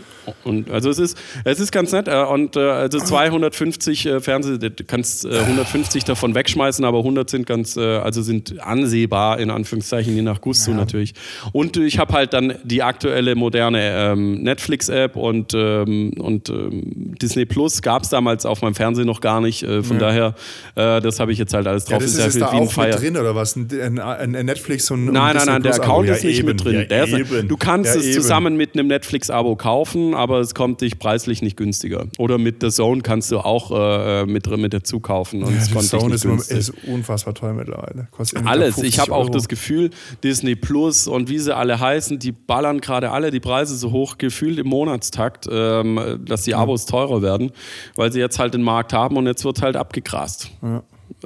[0.44, 2.08] und also es ist, es ist ganz nett.
[2.08, 7.28] Äh, und äh, also 250 äh, Fernseh, du kannst äh, 150 davon wegschmeißen, aber 100
[7.30, 11.14] sind ganz, also sind ansehbar in Anführungszeichen, je nach Gusto natürlich.
[11.52, 17.44] Und ich habe halt dann die aktuelle moderne ähm, Netflix-App und, ähm, und ähm, Disney
[17.44, 19.62] Plus gab es damals auf meinem Fernsehen noch gar nicht.
[19.62, 20.34] Äh, von daher,
[20.74, 22.02] äh, das habe ich jetzt halt alles ja, drauf.
[22.02, 23.56] das ist ja jetzt da auch mit drin oder was?
[23.56, 25.74] Ein, ein, ein Netflix und ein Nein, nein, nein, der.
[25.74, 26.48] Account Ja, ist nicht eben.
[26.48, 26.74] mit drin.
[26.74, 28.14] Ja, der ist, du kannst Ja, es eben.
[28.14, 32.06] zusammen mit einem Netflix-Abo kaufen, aber es kommt dich preislich nicht günstiger.
[32.18, 35.74] Oder mit der Zone kannst du auch äh, mit, mit dazu kaufen und es Ja,
[35.74, 36.58] kommt die dich Zone nicht ist, günstig.
[36.58, 38.08] ist unfassbar teuer mittlerweile.
[38.10, 38.74] Kostet Alles.
[38.76, 39.90] 50 Ich habe auch das Gefühl,
[40.22, 44.18] Disney Plus und wie sie alle heißen, die ballern gerade alle die Preise so hoch,
[44.18, 47.52] gefühlt im Monatstakt, ähm, dass die Abos teurer werden,
[47.96, 50.50] weil sie jetzt halt den Markt haben und jetzt wird halt abgegrast.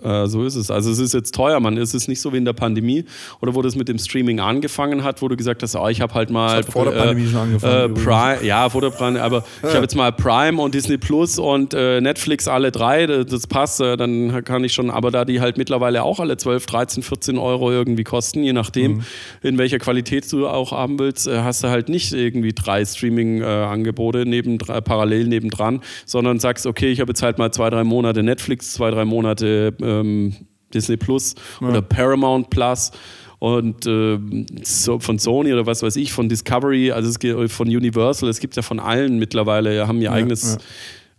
[0.02, 0.70] Äh, so ist es.
[0.70, 1.76] Also es ist jetzt teuer, man.
[1.76, 3.04] Es ist nicht so wie in der Pandemie
[3.40, 6.14] oder wo das mit dem Streaming angefangen hat, wo du gesagt hast, oh, ich habe
[6.14, 8.00] halt mal hat vor der Pandemie schon angefangen, Äh.
[8.04, 11.74] Prime, ja, vor der Pandemie, aber ich habe jetzt mal Prime und Disney Plus und
[11.74, 15.56] äh, Netflix alle drei, das, passt, äh, dann kann ich schon, aber da die halt
[15.58, 19.02] mittlerweile auch alle 12, 13, 14 Euro irgendwie kosten, je nachdem, Mhm.
[19.42, 24.24] in welcher Qualität du auch haben willst, äh, hast du halt nicht irgendwie drei Streaming-Angebote
[24.26, 28.72] neben, parallel nebendran, sondern sagst, okay, ich habe jetzt halt mal zwei, drei Monate Netflix,
[28.72, 30.34] zwei, drei Monate ähm,
[30.74, 32.90] Disney Plus oder Paramount Plus
[33.38, 34.18] und äh,
[34.62, 38.40] so von Sony oder was weiß ich, von Discovery, also es gibt von Universal, es
[38.40, 40.58] gibt ja von allen mittlerweile, haben ihr eigenes,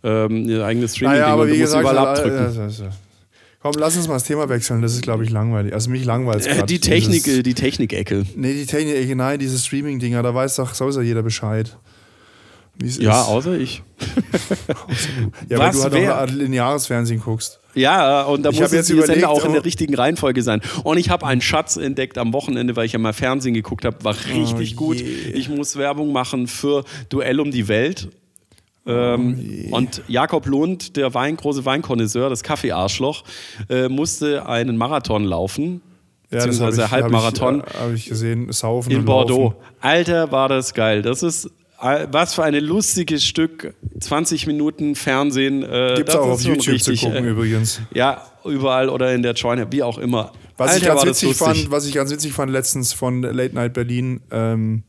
[0.02, 2.70] Ähm, ihr eigenes Streaming Naja, aber und du musst gesagt, überall äh, abdrücken.
[2.70, 2.90] äh.
[3.60, 4.80] komm, lass uns mal das Thema wechseln.
[4.80, 5.74] Das ist, glaube ich, langweilig.
[5.74, 8.24] Also mich langweilt Äh, die Technik, äh, die Technik-Ecke.
[8.34, 11.76] Nee, die Technik, nein, diese Streaming-Dinger, da weiß doch sowieso jeder Bescheid.
[12.80, 13.28] Wie es Ja, ist.
[13.28, 13.82] außer ich.
[15.48, 17.60] ja, weil was du halt wär- auch lineares Fernsehen guckst.
[17.74, 20.42] Ja, und da Ich muss jetzt die Sender überlegt, auch in oh- der richtigen Reihenfolge
[20.42, 20.60] sein.
[20.82, 24.02] Und ich habe einen Schatz entdeckt am Wochenende, weil ich ja mal Fernsehen geguckt habe.
[24.02, 25.00] War richtig Oh gut.
[25.00, 28.08] Ich muss Werbung machen für Duell um die Welt.
[28.86, 33.24] Ähm, Oh und Jakob Lund, der Wein, große Weinkonnoisseur, das Kaffeearschloch,
[33.68, 35.82] äh, musste einen Marathon laufen.
[36.32, 38.52] Ja, das habe beziehungsweise ich, Halbmarathon Hab ich, äh, hab ich gesehen.
[38.52, 39.42] Saufen in Bordeaux.
[39.50, 39.56] Laufen.
[39.80, 41.02] Alter, war das geil.
[41.02, 41.50] Das ist
[41.80, 43.74] was für ein lustiges Stück.
[43.98, 45.62] 20 Minuten Fernsehen.
[45.62, 47.80] Äh, Gibt's das auch auf YouTube richtig, zu gucken äh, übrigens.
[47.92, 50.32] ja, überall oder in der Joiner, wie auch immer.
[50.56, 53.72] Was, Alter, ich ganz witzig fand, was ich ganz witzig fand letztens von Late Night
[53.72, 54.82] Berlin, ähm,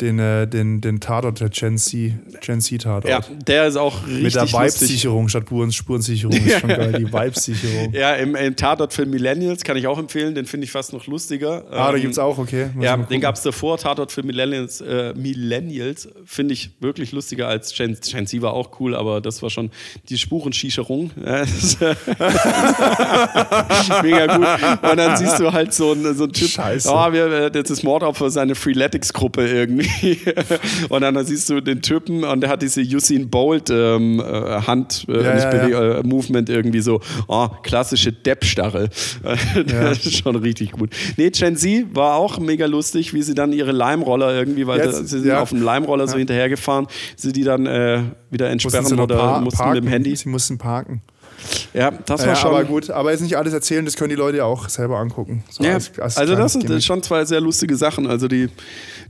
[0.00, 3.08] den, äh, den, den Tatort, der Gen Z, Gen Z Tatort.
[3.08, 4.52] Ja, der ist auch richtig Mit der.
[4.52, 6.36] Vibe-Sicherung statt Spuren- Spurensicherung.
[6.36, 7.92] Ist schon geil, die Vibe-Sicherung.
[7.92, 11.06] Ja, im, im Tatort für Millennials kann ich auch empfehlen, den finde ich fast noch
[11.06, 11.64] lustiger.
[11.70, 12.68] Ah, da Ähm, gibt's auch, okay.
[12.74, 17.48] Muss Ja, den gab es davor, Tatort für Millennials, äh, Millennials finde ich wirklich lustiger
[17.48, 19.70] als Gen, Gen Z war auch cool, aber das war schon
[20.08, 20.18] die äh,
[24.02, 24.90] Mega gut.
[24.90, 26.88] Und dann siehst du halt so einen, so einen Typ, Scheiße.
[26.90, 29.89] oh, wir, äh, das ist Mordopfer, seine Freeletics-Gruppe irgendwie.
[30.88, 34.22] Und dann siehst du den Typen und der hat diese Usain Bolt ähm, äh,
[34.62, 35.98] Hand, äh, Ja, ja, ja.
[35.98, 38.88] äh, Movement irgendwie so, oh, klassische Deppstarre.
[39.66, 40.90] das ist schon richtig gut.
[41.16, 44.98] Nee, Gen Z war auch mega lustig, wie sie dann ihre Leimroller irgendwie, weil Jetzt,
[44.98, 45.40] da, sie sind ja.
[45.40, 46.86] auf dem Leimroller so hinterhergefahren,
[47.16, 49.74] sie die dann äh, wieder Mussten entsperren noch oder par mussten parken.
[49.74, 50.16] mit dem Handy.
[50.16, 51.02] Sie mussten parken.
[51.74, 52.50] Ja, das war Ja, schon.
[52.50, 55.44] aber gut, aber jetzt nicht alles erzählen, das können die Leute ja auch selber angucken.
[55.50, 56.82] So Ja, als- als also das sind Gimmick.
[56.82, 58.06] schon zwei sehr lustige Sachen.
[58.06, 58.48] Also die,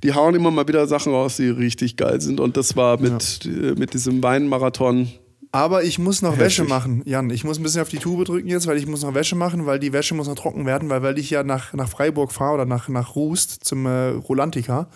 [0.02, 2.40] die hauen immer mal wieder Sachen raus, die richtig geil sind.
[2.40, 5.10] Und das war mit, äh, mit diesem Weinmarathon.
[5.52, 6.68] Aber ich muss noch Wäsche Heftig.
[6.68, 7.28] machen, Jan.
[7.30, 9.66] Ich muss ein bisschen auf die Tube drücken jetzt, weil ich muss noch Wäsche machen,
[9.66, 12.54] weil die Wäsche muss noch trocken werden, weil, weil ich ja nach, nach Freiburg fahre
[12.54, 14.88] oder nach, nach Rust zum äh, Rolantica,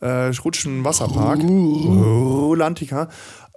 [0.00, 1.38] äh, Rutschen Wasserpark.
[1.40, 3.08] Rolantica.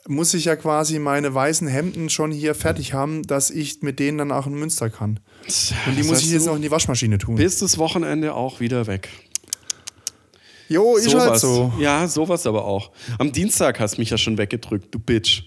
[0.08, 4.18] Muss ich ja quasi meine weißen Hemden schon hier fertig haben, dass ich mit denen
[4.18, 5.22] dann auch in Münster kann.
[5.86, 7.36] Und die Das muss ich jetzt du noch in die Waschmaschine tun.
[7.36, 9.10] Bis das Wochenende auch wieder weg.
[10.68, 11.72] Jo, ist halt so.
[11.80, 12.91] Ja, sowas aber auch.
[13.18, 15.43] Am Dienstag hast mich ja schon weggedrückt, du Bitch.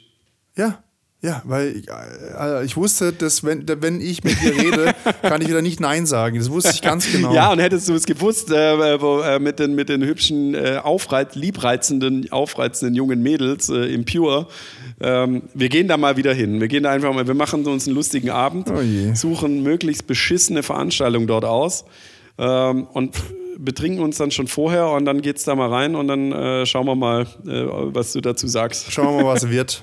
[0.56, 0.82] Ja,
[1.22, 5.48] ja, weil ich, äh, ich wusste, dass wenn, wenn ich mit dir rede, kann ich
[5.48, 6.38] wieder nicht Nein sagen.
[6.38, 7.32] Das wusste ich ganz genau.
[7.32, 10.78] Ja, und hättest du es gewusst, äh, wo, äh, mit, den, mit den hübschen, äh,
[10.82, 14.46] aufreiz, liebreizenden, aufreizenden jungen Mädels äh, im Pure.
[15.00, 16.60] Ähm, wir gehen da mal wieder hin.
[16.60, 20.62] Wir gehen da einfach mal, wir machen uns einen lustigen Abend, Oh suchen möglichst beschissene
[20.62, 21.84] Veranstaltungen dort aus
[22.38, 23.16] ähm, und
[23.58, 26.86] betrinken uns dann schon vorher und dann geht's da mal rein und dann äh, schauen
[26.86, 27.64] wir mal, äh,
[27.94, 28.92] was du dazu sagst.
[28.92, 29.82] Schauen wir mal, was wird.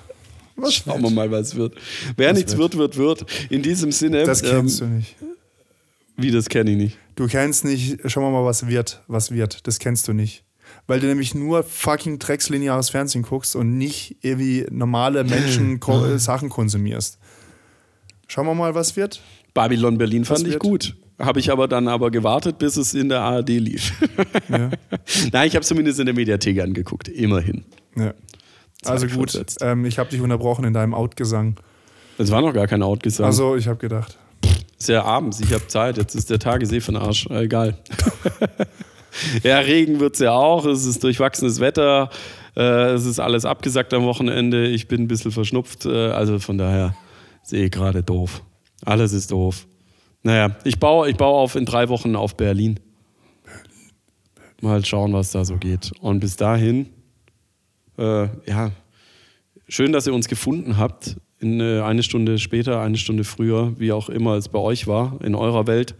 [0.55, 1.75] Was Schauen wir mal, was wird.
[2.15, 3.25] Wer Was nichts wird, wird, wird.
[3.49, 5.15] In diesem Sinne, Das kennst ähm, du nicht.
[6.17, 6.97] wie das kenne ich nicht.
[7.15, 9.65] Du kennst nicht, schauen wir mal, was wird, was wird.
[9.67, 10.43] Das kennst du nicht.
[10.87, 16.49] Weil du nämlich nur fucking dreckslineares Fernsehen guckst und nicht irgendwie normale Menschen äh, Sachen
[16.49, 17.19] konsumierst.
[18.27, 19.21] Schauen wir mal, was wird.
[19.53, 20.63] Babylon Berlin fand Was ich wird?
[20.63, 20.95] gut.
[21.19, 23.93] Habe ich aber dann aber gewartet, bis es in der ARD lief.
[24.49, 24.71] Ja.
[25.31, 27.07] Nein, ich habe zumindest in der Mediathek angeguckt.
[27.07, 27.63] Immerhin.
[27.95, 28.13] Ja.
[28.85, 31.55] Also gut, ähm, ich habe dich unterbrochen in deinem Outgesang.
[32.17, 33.25] Es war noch gar kein Outgesang.
[33.25, 34.17] Also ich habe gedacht.
[34.77, 35.97] ist ja abends, ich habe Zeit.
[35.97, 37.27] Jetzt ist der Tag eh für den Arsch.
[37.27, 37.77] Äh, Egal.
[39.43, 40.65] ja, Regen wird es ja auch.
[40.65, 42.09] Es ist durchwachsenes Wetter.
[42.55, 44.67] Äh, es ist alles abgesagt am Wochenende.
[44.67, 45.85] Ich bin ein bisschen verschnupft.
[45.85, 46.95] Äh, also von daher
[47.41, 48.43] sehe ich gerade doof.
[48.85, 49.65] Alles ist doof.
[50.23, 52.79] Naja, ich baue, ich baue auf in drei Wochen auf Berlin.
[54.61, 55.91] Mal schauen, was da so geht.
[55.99, 56.87] Und bis dahin,
[57.97, 58.71] äh, ja,
[59.67, 61.17] schön, dass ihr uns gefunden habt.
[61.39, 65.19] In, äh, eine Stunde später, eine Stunde früher, wie auch immer es bei euch war,
[65.23, 65.95] in eurer Welt.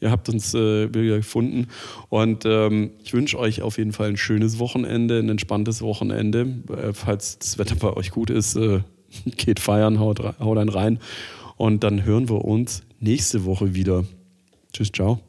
[0.00, 1.68] Ihr habt uns äh, wieder gefunden.
[2.08, 6.46] Und ähm, ich wünsche euch auf jeden Fall ein schönes Wochenende, ein entspanntes Wochenende.
[6.68, 8.80] Äh, falls das Wetter bei euch gut ist, äh,
[9.36, 10.98] geht feiern, haut, haut einen rein.
[11.56, 14.04] Und dann hören wir uns nächste Woche wieder.
[14.72, 15.20] Tschüss, ciao.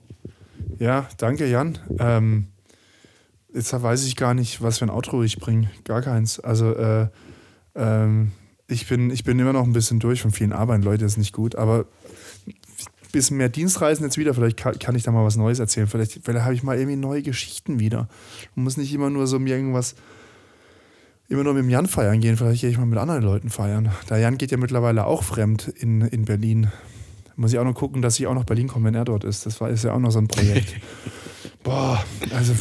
[0.77, 1.77] Ja, danke Jan.
[1.97, 2.47] Ähm,
[3.53, 5.69] jetzt weiß ich gar nicht, was für ein Outro ich bringe.
[5.83, 6.39] Gar keins.
[6.39, 7.07] Also äh,
[7.75, 8.31] ähm,
[8.67, 10.83] ich, bin, ich bin immer noch ein bisschen durch von vielen Arbeiten.
[10.83, 11.55] Leute, das ist nicht gut.
[11.55, 11.85] Aber
[12.47, 14.33] ein bisschen mehr Dienstreisen jetzt wieder.
[14.33, 15.87] Vielleicht kann, kann ich da mal was Neues erzählen.
[15.87, 18.07] Vielleicht, vielleicht habe ich mal irgendwie neue Geschichten wieder.
[18.55, 19.95] Man muss nicht immer nur so mir irgendwas
[21.29, 22.37] immer nur mit dem Jan feiern gehen.
[22.37, 23.91] Vielleicht gehe ich mal mit anderen Leuten feiern.
[24.09, 26.71] Der Jan geht ja mittlerweile auch fremd in, in Berlin.
[27.35, 29.45] Muss ich auch noch gucken, dass ich auch nach Berlin komme, wenn er dort ist.
[29.45, 30.75] Das war, ist ja auch noch so ein Projekt.
[31.63, 32.03] Boah,
[32.35, 32.53] also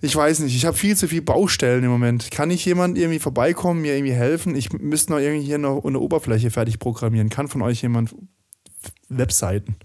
[0.00, 0.56] ich weiß nicht.
[0.56, 2.30] Ich habe viel zu viele Baustellen im Moment.
[2.30, 4.54] Kann nicht jemand irgendwie vorbeikommen, mir irgendwie helfen?
[4.54, 7.28] Ich müsste noch irgendwie hier noch eine Oberfläche fertig programmieren.
[7.28, 8.14] Kann von euch jemand
[9.08, 9.76] Webseiten?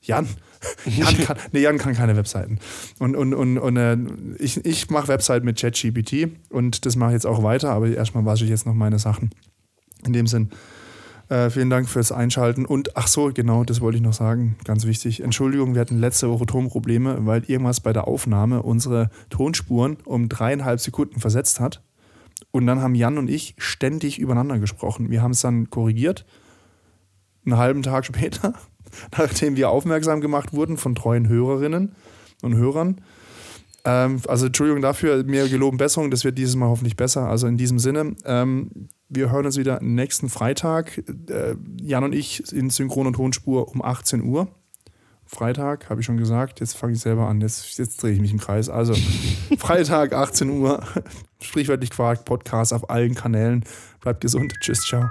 [0.00, 0.28] Jan?
[0.86, 2.58] Jan kann, nee, Jan kann keine Webseiten.
[2.98, 3.96] Und, und, und, und äh,
[4.38, 8.24] ich, ich mache Webseiten mit ChatGPT und das mache ich jetzt auch weiter, aber erstmal
[8.24, 9.30] wasche ich jetzt noch meine Sachen.
[10.06, 10.50] In dem Sinn,
[11.28, 12.66] äh, vielen Dank fürs Einschalten.
[12.66, 15.22] Und ach so, genau, das wollte ich noch sagen, ganz wichtig.
[15.22, 20.80] Entschuldigung, wir hatten letzte Woche Tonprobleme, weil irgendwas bei der Aufnahme unsere Tonspuren um dreieinhalb
[20.80, 21.82] Sekunden versetzt hat.
[22.50, 25.10] Und dann haben Jan und ich ständig übereinander gesprochen.
[25.10, 26.24] Wir haben es dann korrigiert,
[27.44, 28.54] einen halben Tag später,
[29.16, 31.94] nachdem wir aufmerksam gemacht wurden von treuen Hörerinnen
[32.42, 33.00] und Hörern.
[33.84, 37.28] Ähm, also Entschuldigung dafür, mir geloben Besserung, das wird dieses Mal hoffentlich besser.
[37.28, 40.98] Also in diesem Sinne, ähm, wir hören uns wieder nächsten Freitag.
[41.28, 44.48] Äh, Jan und ich in Synchron- und Tonspur um 18 Uhr.
[45.26, 46.60] Freitag, habe ich schon gesagt.
[46.60, 47.40] Jetzt fange ich selber an.
[47.40, 48.68] Jetzt, jetzt drehe ich mich im Kreis.
[48.68, 48.94] Also
[49.58, 50.82] Freitag, 18 Uhr.
[51.40, 53.64] Sprichwörtlich Quark, Podcast auf allen Kanälen.
[54.00, 54.54] Bleibt gesund.
[54.60, 55.10] Tschüss, ciao.